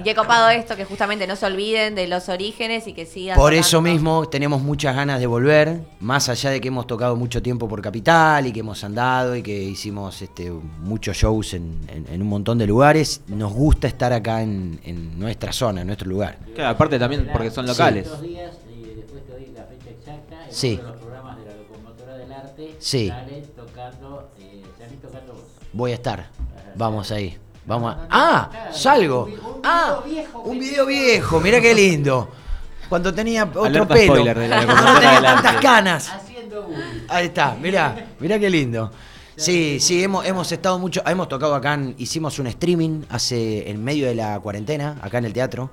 [0.00, 3.36] Y qué copado esto, que justamente no se olviden de los orígenes y que sigan.
[3.36, 3.60] Por tocando.
[3.60, 7.68] eso mismo tenemos muchas ganas de volver, más allá de que hemos tocado mucho tiempo
[7.68, 12.22] por Capital y que hemos andado y que hicimos este, muchos shows en, en- en
[12.22, 16.38] un montón de lugares, nos gusta estar acá en, en nuestra zona, en nuestro lugar.
[16.56, 18.08] Claro, aparte también porque son locales.
[18.22, 18.52] Días,
[22.78, 23.08] Sí.
[23.08, 25.42] sale tocando, eh, salís tocando vos.
[25.72, 26.28] Voy a estar,
[26.74, 27.36] vamos ahí.
[27.66, 28.06] Vamos a...
[28.10, 28.50] ¡Ah!
[28.72, 29.28] ¡Salgo!
[29.62, 30.00] ¡Ah!
[30.44, 32.30] Un video viejo, mirá qué lindo.
[32.88, 34.14] Cuando tenía otro Alerta pelo.
[34.14, 36.08] spoiler de la Cuando tenía tantas canas.
[36.08, 36.66] Haciendo.
[37.08, 38.90] Ahí está, mirá, mirá qué lindo.
[39.36, 43.84] Sí, sí, hemos, hemos estado mucho, hemos tocado acá, en- hicimos un streaming hace, en
[43.84, 45.70] medio de la cuarentena, acá en el teatro.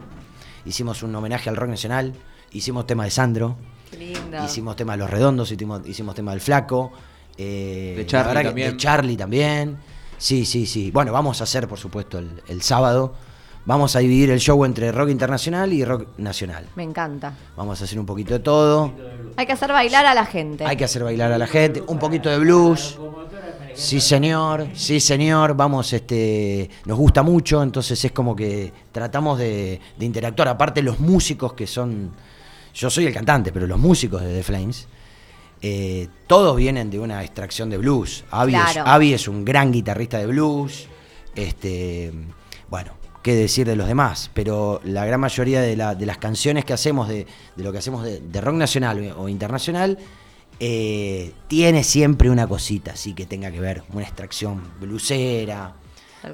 [0.65, 2.13] Hicimos un homenaje al rock nacional,
[2.51, 3.55] hicimos tema de Sandro,
[3.89, 4.43] Qué lindo.
[4.45, 6.91] hicimos tema de Los Redondos, hicimos, hicimos tema del Flaco.
[7.37, 8.71] eh, De Charlie también.
[8.71, 9.77] De Charlie también.
[10.17, 10.91] Sí, sí, sí.
[10.91, 13.13] Bueno, vamos a hacer, por supuesto, el, el sábado.
[13.65, 16.67] vamos a dividir el show entre rock internacional y rock nacional.
[16.75, 17.33] Me encanta.
[17.57, 18.91] Vamos a hacer un poquito de todo.
[19.37, 20.63] Hay que hacer bailar a la gente.
[20.65, 22.97] Hay que hacer bailar a la gente, un poquito de blues.
[23.73, 25.53] Sí, señor, sí, señor.
[25.55, 30.47] Vamos, este, nos gusta mucho, entonces es como que tratamos de, de interactuar.
[30.47, 32.11] Aparte, los músicos que son.
[32.75, 34.87] Yo soy el cantante, pero los músicos de The Flames,
[35.61, 38.25] eh, todos vienen de una extracción de blues.
[38.31, 38.77] Avi, es.
[38.77, 40.87] Avi es un gran guitarrista de blues.
[41.35, 42.11] Este,
[42.69, 42.91] bueno,
[43.23, 46.73] qué decir de los demás, pero la gran mayoría de, la- de las canciones que
[46.73, 49.97] hacemos, de, de lo que hacemos de, de rock nacional o internacional,
[50.59, 55.73] eh, tiene siempre una cosita así que tenga que ver, una extracción blusera,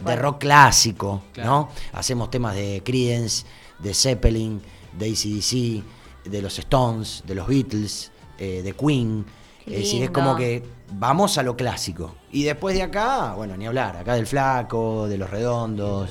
[0.05, 1.49] de rock clásico, Claro.
[1.49, 1.69] ¿no?
[1.93, 3.45] Hacemos temas de Creedence,
[3.79, 4.61] de Zeppelin,
[4.97, 5.83] de ACDC,
[6.25, 9.25] de los Stones, de los Beatles, eh, de Queen.
[9.65, 10.63] Es decir, es como que
[10.93, 12.15] vamos a lo clásico.
[12.31, 16.09] Y después de acá, bueno, ni hablar, acá del Flaco, de los Redondos.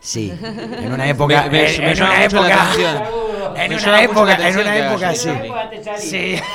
[0.00, 1.44] Sí, en una época.
[1.44, 2.74] Me- me- en- me en una época-.
[3.54, 5.30] En Me una época, en una época sí.
[5.98, 6.36] Sí.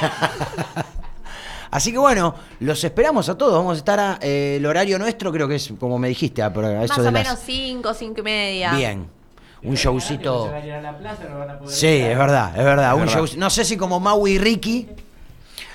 [1.72, 3.54] Así que bueno, los esperamos a todos.
[3.54, 6.48] Vamos a estar a, eh, el horario nuestro, creo que es como me dijiste, a,
[6.48, 7.24] eso Más de o las.
[7.24, 8.74] menos 5, 5 y media.
[8.74, 9.10] Bien.
[9.64, 10.46] Un showcito.
[10.46, 12.64] Se van a ir a la plaza, no van a poder Sí, es verdad, es
[12.64, 12.90] verdad.
[12.90, 13.14] Es un verdad.
[13.26, 13.28] show.
[13.38, 14.88] No sé si como Maui y Ricky,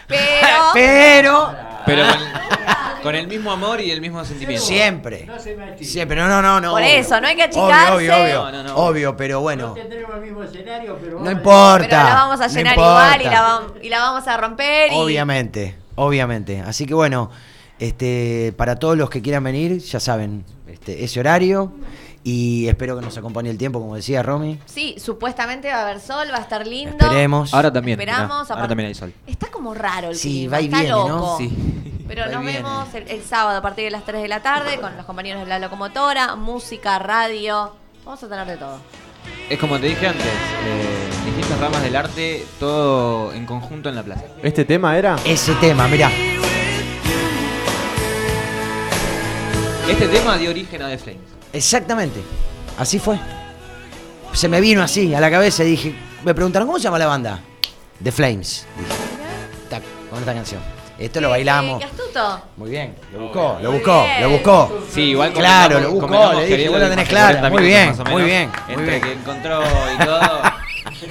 [0.06, 0.20] Pero.
[0.74, 1.54] pero.
[1.84, 2.16] Pero con,
[3.02, 4.64] con el mismo amor y el mismo sentimiento.
[4.64, 5.24] Siempre.
[5.26, 6.70] No se me Siempre, no, no, no, no.
[6.72, 6.92] Por obvio.
[6.94, 7.92] eso, no hay que Obvio, achicarse.
[7.94, 8.34] obvio, obvio.
[8.44, 8.76] No, no, no.
[8.76, 9.72] Obvio, pero No bueno.
[9.74, 11.88] tendremos el mismo escenario, pero No vamos a- importa.
[11.88, 13.30] Pero la vamos a no llenar igual y importa.
[13.42, 14.92] la, vam- y la vamos a romper.
[14.92, 14.94] Y...
[14.94, 16.60] Obviamente, obviamente.
[16.60, 17.30] Así que bueno,
[17.80, 21.72] este, para todos los que quieran venir, ya saben, este, ese horario.
[22.24, 24.58] Y espero que nos acompañe el tiempo, como decía Romy.
[24.66, 26.96] Sí, supuestamente va a haber sol, va a estar lindo.
[27.00, 27.52] Esperemos.
[27.52, 27.98] Ahora también.
[27.98, 28.22] Esperamos.
[28.28, 29.12] mirá, ahora aparte- también hay sol.
[29.26, 31.08] Está como raro el Sí, clima, va y está viene, loco.
[31.08, 31.38] ¿no?
[31.38, 31.50] Sí.
[32.08, 32.58] Pero Va nos viene.
[32.58, 35.42] vemos el, el sábado a partir de las 3 de la tarde con los compañeros
[35.42, 37.72] de la locomotora, música, radio.
[38.04, 38.78] Vamos a tener de todo.
[39.48, 44.02] Es como te dije antes, eh, distintas ramas del arte, todo en conjunto en la
[44.02, 44.24] plaza.
[44.42, 45.16] ¿Este tema era?
[45.24, 46.10] Ese tema, mirá.
[49.88, 51.31] Este tema dio origen a The Flames.
[51.52, 52.20] Exactamente.
[52.78, 53.18] Así fue.
[54.32, 55.94] Se me vino así a la cabeza y dije,
[56.24, 57.40] me preguntaron, ¿cómo se llama la banda?
[58.02, 58.66] The Flames.
[58.78, 58.90] Dije,
[59.68, 60.60] tac, con esta canción.
[60.98, 61.78] Esto lo bailamos.
[61.80, 62.42] ¿Qué astuto?
[62.56, 64.20] Muy bien, lo buscó, lo buscó, bien.
[64.22, 64.82] lo buscó.
[64.90, 67.08] Sí, igual Claro, lo buscó, le dije, vos la lo tenés.
[67.08, 69.00] 40 Muy bien, muy bien, muy Entre bien.
[69.02, 69.62] que encontró
[69.94, 70.20] y todo.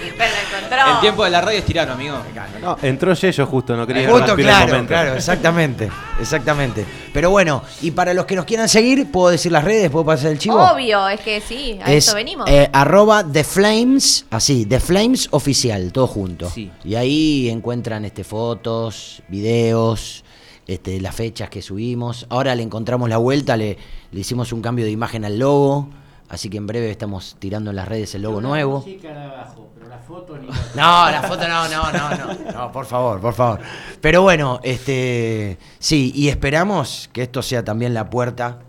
[0.18, 0.94] Pero lo encontró.
[0.96, 2.18] El tiempo de la radio es tirano, amigo.
[2.62, 5.90] No, entró Yello justo, no quería Justo, el claro, claro, exactamente,
[6.20, 6.86] exactamente.
[7.14, 9.90] Pero bueno, y para los que nos quieran seguir, ¿puedo decir las redes?
[9.90, 10.56] ¿Puedo pasar el chivo?
[10.62, 12.50] Obvio, es que sí, a es eso venimos.
[12.50, 16.50] eh, arroba The Flames, así, The Flames oficial, todo junto.
[16.50, 16.72] Sí.
[16.84, 20.24] Y ahí encuentran este fotos, videos,
[20.68, 22.26] este, las fechas que subimos.
[22.30, 23.78] Ahora le encontramos la vuelta, le,
[24.12, 25.90] le hicimos un cambio de imagen al logo.
[26.32, 28.78] Así que en breve estamos tirando en las redes el logo Una nuevo.
[28.78, 32.52] abajo, pero la foto ni No, la foto no, no, no, no.
[32.54, 33.60] No, por favor, por favor.
[34.00, 35.58] Pero bueno, este.
[35.80, 38.60] Sí, y esperamos que esto sea también la puerta,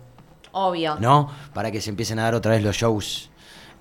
[0.52, 0.96] Obvio.
[1.00, 1.30] ¿no?
[1.54, 3.30] Para que se empiecen a dar otra vez los shows,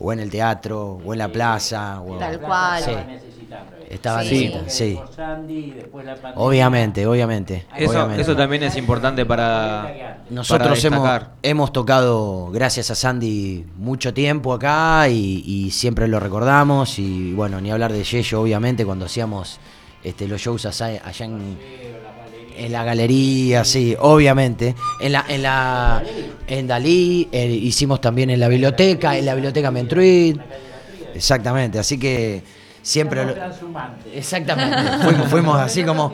[0.02, 2.02] o en el teatro, o en la plaza.
[2.02, 2.18] O...
[2.18, 2.84] Tal cual.
[2.84, 2.92] Sí.
[2.92, 3.76] Estaba necesitando.
[3.78, 3.88] eh.
[3.90, 4.24] Estaba
[4.68, 5.00] Sí.
[6.36, 7.66] Obviamente, obviamente.
[7.76, 8.22] Eso, obviamente.
[8.22, 10.18] eso también es importante para.
[10.30, 16.20] Nosotros para hemos, hemos tocado, gracias a Sandy, mucho tiempo acá y, y siempre lo
[16.20, 16.98] recordamos.
[17.00, 19.60] Y bueno, ni hablar de Yello, obviamente, cuando hacíamos
[20.04, 21.58] este, los shows allá, allá en,
[22.58, 24.76] en la galería, sí, obviamente.
[25.00, 26.04] En la, en la,
[26.48, 30.38] en Dalí, eh, hicimos también en la biblioteca, en la biblioteca Mentruid.
[31.14, 32.42] Exactamente, así que
[32.82, 33.26] siempre.
[33.26, 33.36] Lo-
[34.14, 36.14] exactamente, fuimos, fuimos así como.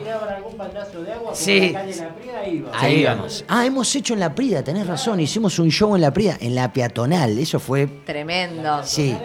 [1.34, 1.74] Sí.
[2.74, 3.44] Ahí vamos.
[3.48, 5.20] Ah, hemos hecho en la Prida, tenés razón.
[5.20, 7.38] Hicimos un show en la Prida, en la peatonal.
[7.38, 7.86] Eso fue.
[8.04, 8.80] Tremendo.
[8.84, 9.16] Sí.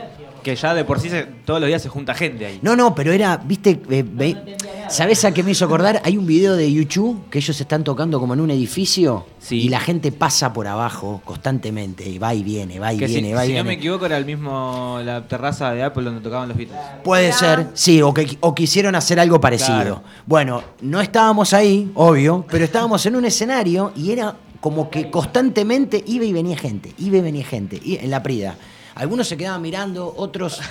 [0.43, 2.59] Que ya de por sí se- todos los días se junta gente ahí.
[2.61, 4.57] No, no, pero era, viste, eh, ve-
[4.89, 6.01] ¿sabés a qué me hizo acordar?
[6.03, 9.61] Hay un video de YouTube que ellos están tocando como en un edificio Sí.
[9.61, 13.13] y la gente pasa por abajo constantemente y va y viene, va y Que si,
[13.15, 13.67] viene, va y si no viene.
[13.69, 16.77] me equivoco era el mismo la terraza de Apple donde tocaban los Beatles.
[17.03, 19.75] Puede ser, sí, o, que, o quisieron hacer algo parecido.
[19.75, 20.03] Claro.
[20.25, 26.03] Bueno, no estábamos ahí, obvio, pero estábamos en un escenario y era como que constantemente
[26.07, 28.55] iba y venía gente, iba y venía gente, y- en la Prida.
[28.95, 30.61] Algunos se quedaban mirando, otros,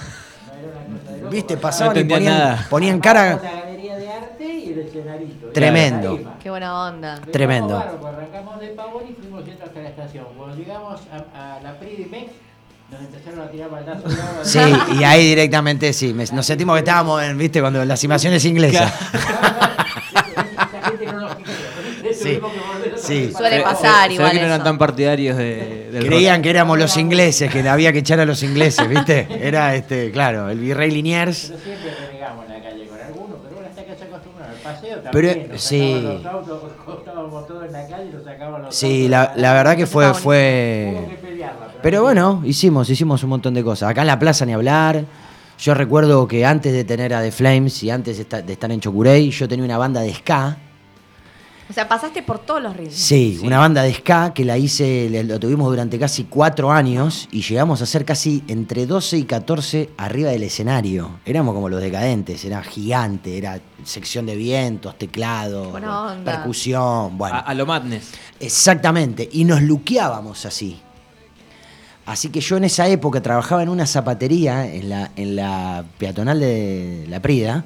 [1.31, 2.67] viste, pasaban y entendían ponían, nada.
[2.71, 5.49] ponían La cara galería de arte y el escenarito.
[5.49, 6.35] Tremendo.
[6.43, 7.21] Qué buena onda.
[7.33, 7.77] Tremendo.
[7.79, 10.27] arrancamos de Pavón y fuimos yendo hasta la estación.
[10.37, 11.01] Cuando llegamos
[11.35, 12.31] a, a la Pridimex,
[12.93, 14.13] nos empezaron a tirar baldazos.
[14.45, 14.61] Sí,
[15.01, 18.93] y ahí directamente sí, me- nos sentimos que estábamos en, viste, cuando las animaciones inglesas.
[20.73, 21.53] La gente no nos quería.
[22.15, 22.39] Sí,
[23.13, 23.33] sí.
[23.33, 26.37] Suele Se- pasar se- igual Se ve que no eran tan partidarios de, del Creían
[26.37, 26.43] rock.
[26.45, 29.27] que éramos los ingleses, que había que echar a los ingleses, ¿viste?
[29.41, 31.49] Era este, claro, el virrey Liniers.
[31.53, 34.55] Pero siempre renegamos en la calle con algunos, pero bueno, hasta que se acostumbraron.
[34.55, 35.11] El paseo también.
[35.39, 36.01] Pero, nos sí.
[36.03, 36.63] Los autos,
[36.99, 40.07] estábamos todos en la calle y nos sacaban los Sí, la, la verdad que fue,
[40.07, 41.07] Hubo fue.
[41.11, 43.91] que pelearla, Pero bueno, hicimos, hicimos un montón de cosas.
[43.91, 45.05] Acá en la plaza ni hablar.
[45.59, 49.31] Yo recuerdo que antes de tener a The Flames y antes de estar en Chocurey,
[49.31, 50.57] yo tenía una banda de ska.
[51.73, 52.95] O sea, pasaste por todos los ritmos.
[52.95, 57.41] Sí, una banda de ska que la hice, lo tuvimos durante casi cuatro años y
[57.41, 61.21] llegamos a ser casi entre 12 y 14 arriba del escenario.
[61.25, 65.73] Éramos como los decadentes, era gigante, era sección de vientos, teclado,
[66.23, 67.37] percusión, bueno.
[67.37, 68.11] A, a lo Madness.
[68.39, 70.79] Exactamente, y nos luqueábamos así.
[72.05, 76.39] Así que yo en esa época trabajaba en una zapatería en la, en la peatonal
[76.39, 77.65] de La Prida,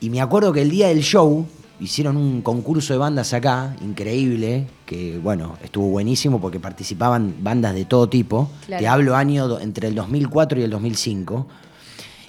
[0.00, 1.44] y me acuerdo que el día del show
[1.80, 7.84] hicieron un concurso de bandas acá, increíble, que bueno, estuvo buenísimo porque participaban bandas de
[7.84, 8.50] todo tipo.
[8.66, 8.80] Claro.
[8.80, 11.46] Te hablo año entre el 2004 y el 2005.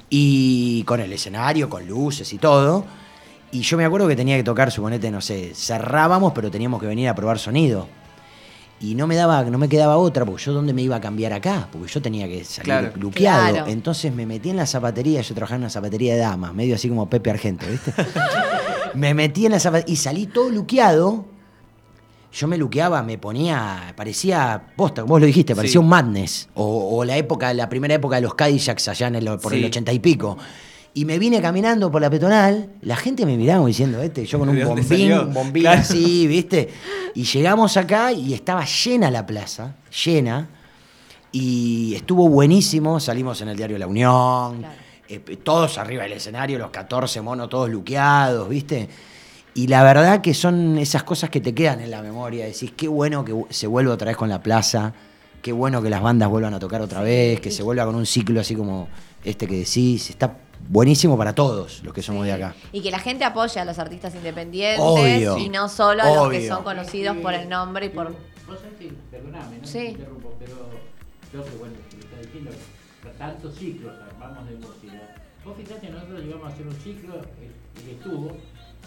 [0.10, 2.86] Y con el escenario, con luces y todo.
[3.52, 6.88] Y yo me acuerdo que tenía que tocar, suponete, no sé, cerrábamos, pero teníamos que
[6.88, 7.88] venir a probar sonido.
[8.80, 11.34] Y no me daba, no me quedaba otra, porque yo dónde me iba a cambiar
[11.34, 12.92] acá, porque yo tenía que salir Claro.
[12.96, 13.50] luqueado.
[13.50, 13.68] Claro.
[13.68, 16.88] Entonces me metí en la zapatería, yo trabajaba en una zapatería de damas, medio así
[16.88, 17.92] como Pepe Argento, ¿viste?
[18.98, 21.26] me metí en la zapatería y salí todo luqueado.
[22.34, 25.78] Yo me luqueaba, me ponía, parecía, posta, como vos lo dijiste, parecía Sí.
[25.80, 26.50] un madness.
[26.56, 29.62] O, o la época, la primera época de los Cadillacs allá en el, por el
[29.62, 29.66] Sí.
[29.66, 30.38] ochenta y pico.
[30.94, 34.40] Y me vine caminando por la peatonal, la gente me miraba como diciendo, este, yo
[34.40, 35.22] con un ¿De dónde bombín, salió?
[35.28, 35.82] un bombín Claro.
[35.82, 36.70] así, ¿viste?
[37.16, 39.76] Y llegamos acá y estaba llena la plaza,
[40.06, 40.50] llena.
[41.32, 44.64] Y estuvo buenísimo, salimos en el diario La Unión,
[45.10, 48.90] eh, todos arriba del escenario, los 14 monos todos luqueados, ¿viste?
[49.54, 52.88] Y la verdad que son esas cosas que te quedan en la memoria, decís, qué
[52.88, 54.94] bueno que se vuelva otra vez con la plaza,
[55.42, 58.06] qué bueno que las bandas vuelvan a tocar otra vez, que se vuelva con un
[58.06, 58.88] ciclo así como
[59.24, 60.38] este que decís, está
[60.70, 62.54] buenísimo para todos los que somos de acá.
[62.72, 65.38] Y que la gente apoye a los artistas independientes Obvio.
[65.40, 68.12] y no solo a los que son conocidos por el nombre y por.
[68.48, 69.80] Vos sabés que, perdoname, no Sí.
[69.80, 70.54] te interrumpo, pero
[71.34, 72.77] yo que bueno, está diciendo que
[73.14, 75.16] tantos ciclos armamos de música.
[75.46, 77.52] Vos fíjate, nosotros llegamos a hacer un ciclo eh,
[77.86, 78.36] que estuvo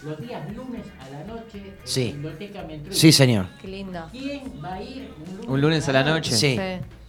[0.03, 2.07] los días lunes a la noche en Sí.
[2.07, 2.95] la biblioteca Mentruy.
[2.95, 3.45] Sí, señor.
[3.61, 3.99] Qué lindo.
[4.11, 6.31] ¿Quién va a ir un lunes, Un lunes a la noche.
[6.31, 6.55] Sí.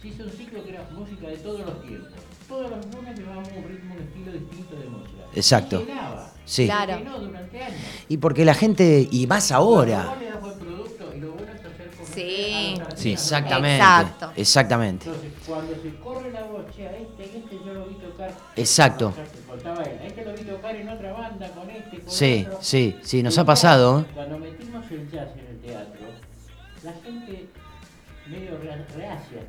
[0.01, 2.09] Se hizo un ciclo que era música de todos los tiempos.
[2.47, 5.23] Todos los lunes llevábamos un ritmo, un estilo distinto de música.
[5.33, 5.81] Exacto.
[5.81, 6.31] Y llenaba.
[6.45, 6.65] Sí.
[6.65, 6.97] Claro.
[6.97, 7.77] Llenó durante años.
[8.09, 10.07] Y porque la gente, y más ahora.
[10.09, 12.75] Vos le das buen producto y lo bueno es hacer conocer Sí.
[12.81, 12.95] a.
[12.95, 13.75] Sí, exactamente.
[13.83, 14.31] Exacto.
[14.35, 15.05] Exactamente.
[15.09, 18.31] Entonces, cuando se corre la voz, che, a este, este yo lo vi tocar.
[18.55, 19.13] Exacto.
[19.17, 22.59] A este lo vi tocar en otra banda, con este, con Sí, otro.
[22.61, 24.05] sí, sí, nos Y ha pasado.
[24.13, 26.01] Cuando metimos el jazz en el teatro,
[26.83, 27.47] la gente
[28.27, 29.41] medio re- reacia.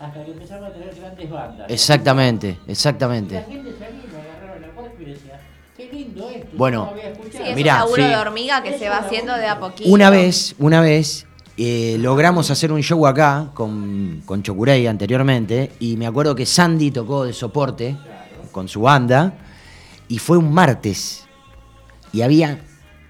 [0.00, 1.70] Hasta que empezamos a tener grandes bandas.
[1.70, 3.40] Exactamente, Y la exactamente.
[3.42, 5.40] gente salía agarraba la puerta y decía,
[5.76, 6.48] qué lindo esto.
[6.54, 7.44] Bueno, no había escuchado".
[7.44, 8.08] Sí, es Mirá, un laburo sí.
[8.08, 9.88] de hormiga que se va haciendo de a poquito.
[9.90, 11.26] Una vez, una vez,
[11.64, 16.90] eh, logramos hacer un show acá con, con Chocurey anteriormente y me acuerdo que Sandy
[16.90, 17.96] tocó de soporte
[18.50, 19.34] con su banda
[20.08, 21.24] y fue un martes
[22.12, 22.60] y había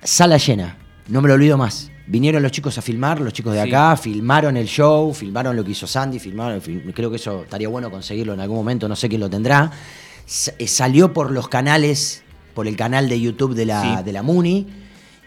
[0.03, 0.77] sala llena,
[1.09, 1.89] no me lo olvido más.
[2.07, 3.69] Vinieron los chicos a filmar, los chicos de Sí.
[3.69, 7.69] acá, filmaron el show, filmaron lo que hizo Sandy, filmaron, fil- creo que eso estaría
[7.69, 9.71] bueno conseguirlo en algún momento, no sé quién lo tendrá.
[10.27, 12.23] S- eh, salió por los canales,
[12.55, 14.05] por el canal de YouTube de la, Sí.
[14.05, 14.67] de la Muni.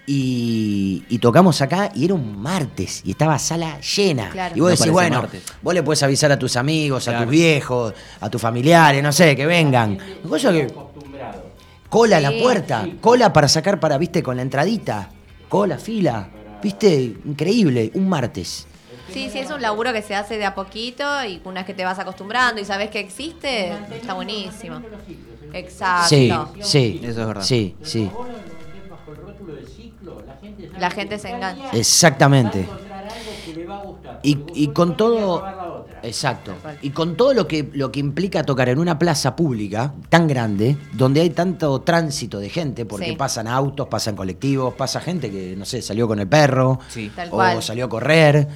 [0.07, 4.29] Y, y tocamos acá y era un martes y estaba sala llena.
[4.29, 4.55] Claro.
[4.55, 5.43] Y vos No decís, bueno, martes.
[5.61, 9.35] vos le puedes avisar a tus amigos, a tus viejos, a tus familiares, no sé,
[9.35, 9.97] que vengan.
[10.29, 11.45] Cosa que Acostumbrado.
[11.89, 12.39] cola a la Sí.
[12.41, 15.09] puerta, cola para sacar para, viste, con la entradita,
[15.49, 16.29] cola, fila,
[16.61, 18.67] viste, increíble, un martes.
[19.11, 21.73] Sí, sí, es un laburo que se hace de a poquito y una vez que
[21.73, 24.81] te vas acostumbrando y sabes que existe, está buenísimo.
[25.53, 26.09] Exacto.
[26.09, 26.31] Sí,
[26.61, 27.41] sí, Eso es verdad.
[27.43, 28.09] sí, sí,
[30.79, 31.69] la gente se engancha.
[31.73, 32.67] exactamente.
[34.23, 38.97] Y, con todo, exacto, y con todo lo que, lo que implica tocar en una
[38.97, 43.15] plaza pública tan grande, donde hay tanto tránsito de gente, porque Sí.
[43.15, 47.11] pasan autos, pasan colectivos, pasa gente que, no sé, salió con el perro, Sí.
[47.27, 47.61] O cual.
[47.61, 48.47] salió a correr,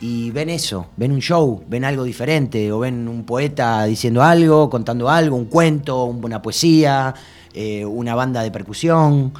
[0.00, 4.68] y ven eso, ven un show, ven algo diferente, o ven un poeta diciendo algo,
[4.68, 7.14] contando algo, un cuento, un- una poesía,
[7.54, 9.32] eh, una banda de percusión,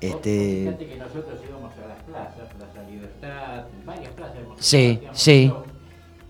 [0.00, 0.64] este...
[0.64, 4.36] Fíjate que nosotros íbamos a las plazas, Plaza Libertad, varias plazas.
[4.38, 5.52] hemos Sí, sí.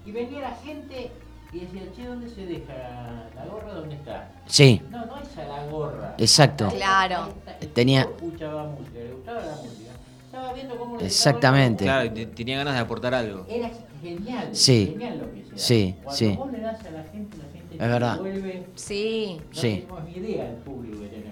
[0.06, 1.10] Y venía la gente
[1.52, 3.74] y decía, che, ¿dónde se deja la gorra?
[3.74, 4.30] ¿Dónde está?
[4.46, 6.14] Sí, No, no es a la gorra.
[6.18, 6.68] Exacto.
[6.70, 7.28] Claro.
[7.74, 9.90] Tenía- Escuchaba música, le gustaba la música.
[10.26, 11.84] Estaba viendo cómo Exactamente.
[11.84, 13.46] Claro, tenía ganas de aportar algo.
[13.48, 13.70] Era
[14.02, 14.48] genial.
[14.52, 15.58] Sí, Genial lo que se hace.
[15.58, 16.36] sí, Cuando sí.
[16.36, 18.14] vos le das a la gente, la gente Es verdad.
[18.14, 18.66] devuelve.
[18.74, 19.40] Sí.
[19.54, 19.84] No Sí.
[19.86, 21.28] tenemos ni idea del público que tenemos.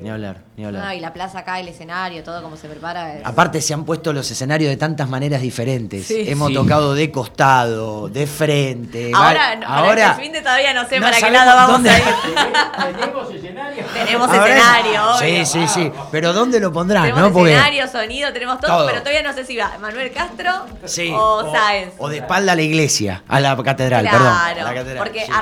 [0.00, 0.82] Ni hablar, ni hablar.
[0.86, 3.14] Ah, y la plaza acá, el escenario, todo como se prepara.
[3.16, 6.06] es- Aparte se han puesto los escenarios de tantas maneras diferentes.
[6.06, 6.24] Sí.
[6.28, 6.54] Hemos Sí.
[6.54, 9.10] tocado de costado, de frente.
[9.14, 11.72] Ahora, no, ahora para este fin de todavía no sé no para qué lado vamos
[11.72, 12.04] dónde- a ir.
[13.00, 13.84] Tenemos escenario.
[13.94, 15.18] Tenemos escenario, obvio.
[15.18, 15.92] Sí, sí, sí.
[16.10, 17.04] Pero ¿dónde lo pondrán?
[17.04, 17.32] Tenemos ¿no?
[17.32, 18.86] Porque- escenario, sonido, tenemos todo, Todo.
[18.86, 20.52] pero todavía no sé si va Manuel Castro
[20.84, 21.10] Sí.
[21.14, 21.94] o Sáenz.
[21.98, 24.36] O de espalda a la iglesia, a la catedral, Claro, perdón.
[24.36, 25.32] a la catedral, porque sí.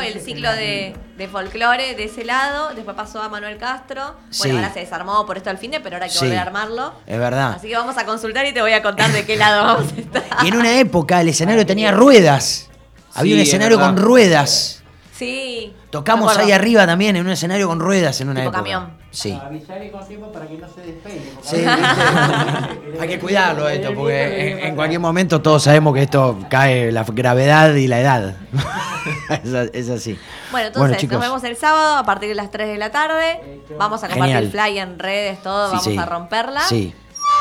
[0.00, 4.02] El ciclo de, de folclore de ese lado, después pasó a Manuel Castro.
[4.14, 4.50] Bueno, Sí.
[4.50, 6.24] ahora se desarmó por esto al fin de, pero ahora hay que Sí.
[6.24, 6.94] volver a armarlo.
[7.06, 7.52] Es verdad.
[7.56, 10.00] Así que vamos a consultar y te voy a contar de qué lado vamos a
[10.00, 10.22] estar.
[10.44, 12.68] Y en una época el escenario tenía ruedas.
[13.14, 14.82] Había Sí, un es escenario con ruedas.
[15.14, 15.74] Sí.
[15.90, 18.58] Tocamos ahí arriba también en un escenario con ruedas en una Tipo época.
[18.58, 19.01] camión.
[19.12, 19.38] Sí.
[19.40, 21.32] Avisarle con tiempo para que no se despegue.
[21.42, 21.56] Sí,
[23.00, 27.04] hay que cuidarlo esto, porque en, en cualquier momento todos sabemos que esto cae la
[27.04, 28.34] gravedad y la edad.
[29.72, 30.18] es, así.
[30.50, 31.18] Bueno, entonces chicos.
[31.18, 33.60] nos vemos el sábado a partir de las 3 de la tarde.
[33.78, 34.44] Vamos a compartir Genial.
[34.44, 35.98] el fly en redes, todo, Sí, vamos sí.
[35.98, 36.60] a romperla.
[36.62, 36.94] Sí,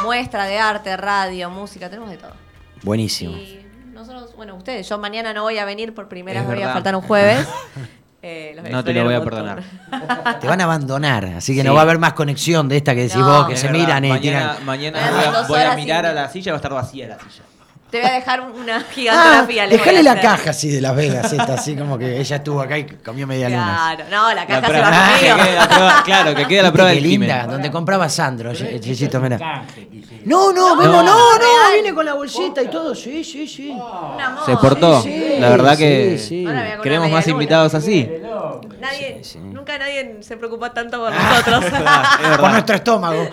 [0.04, 2.34] Muestra de arte, radio, música, tenemos de todo.
[2.84, 3.32] buenísimo.
[3.34, 6.74] Y nosotros, bueno, ustedes, yo mañana no voy a venir por primera vez, voy a
[6.74, 7.48] faltar un jueves.
[8.24, 9.64] Eh, los No te lo voy a montón.
[10.42, 11.76] Te van a abandonar, así que no Sí.
[11.76, 13.26] va a haber más conexión de esta que decís No.
[13.26, 14.66] vos, que Es se verdad, miran y mañana, tiran.
[14.66, 17.08] Mañana voy a, voy a mirar sin- a la silla y va a estar vacía
[17.08, 17.44] la silla.
[17.92, 19.64] Te voy a dejar una Ah, gigantografía.
[19.68, 22.78] voy dejale la caja así de Las Vegas, esta, así como que ella estuvo acá
[22.78, 23.94] y comió media luna.
[23.98, 25.54] Claro, no, la caja se prueba- va que conmigo.
[25.60, 27.52] la prueba- claro, que quede la prueba Qué del linda, crimen.
[27.52, 29.66] donde compraba Sandro, un mira.
[30.26, 33.76] No, no, No, no, no, viene con la bolsita y todo, sí, sí, sí.
[34.46, 35.02] Se portó.
[35.02, 36.18] Sí, la verdad que
[36.82, 38.10] queremos más invitados así.
[38.80, 41.44] Nadie, nunca nadie se preocupó tanto por Ah.
[41.46, 42.40] nosotros.
[42.40, 43.30] Por nuestro estómago.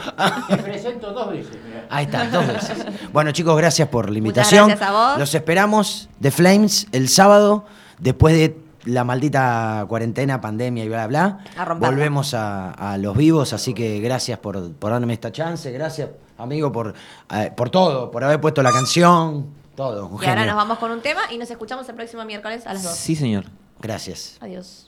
[0.48, 1.52] Te presento dos veces.
[1.64, 1.86] mirá.
[1.90, 2.76] Ahí está, dos veces.
[3.12, 4.47] Bueno, chicos, gracias por la invitación.
[4.50, 5.18] Gracias a vos.
[5.18, 7.64] Los esperamos de Flames el sábado,
[7.98, 11.74] después de la maldita cuarentena, pandemia y bla, bla, A.
[11.74, 15.70] Volvemos a, a los vivos, así que gracias por, por darme esta chance.
[15.70, 16.94] Gracias, amigo, por,
[17.34, 19.46] eh, por todo, por haber puesto la canción.
[19.76, 22.66] Todo, un y ahora nos vamos con un tema y nos escuchamos el próximo miércoles
[22.66, 22.92] a las 2.
[22.92, 23.44] Sí, señor.
[23.80, 24.36] Gracias.
[24.40, 24.87] Adiós.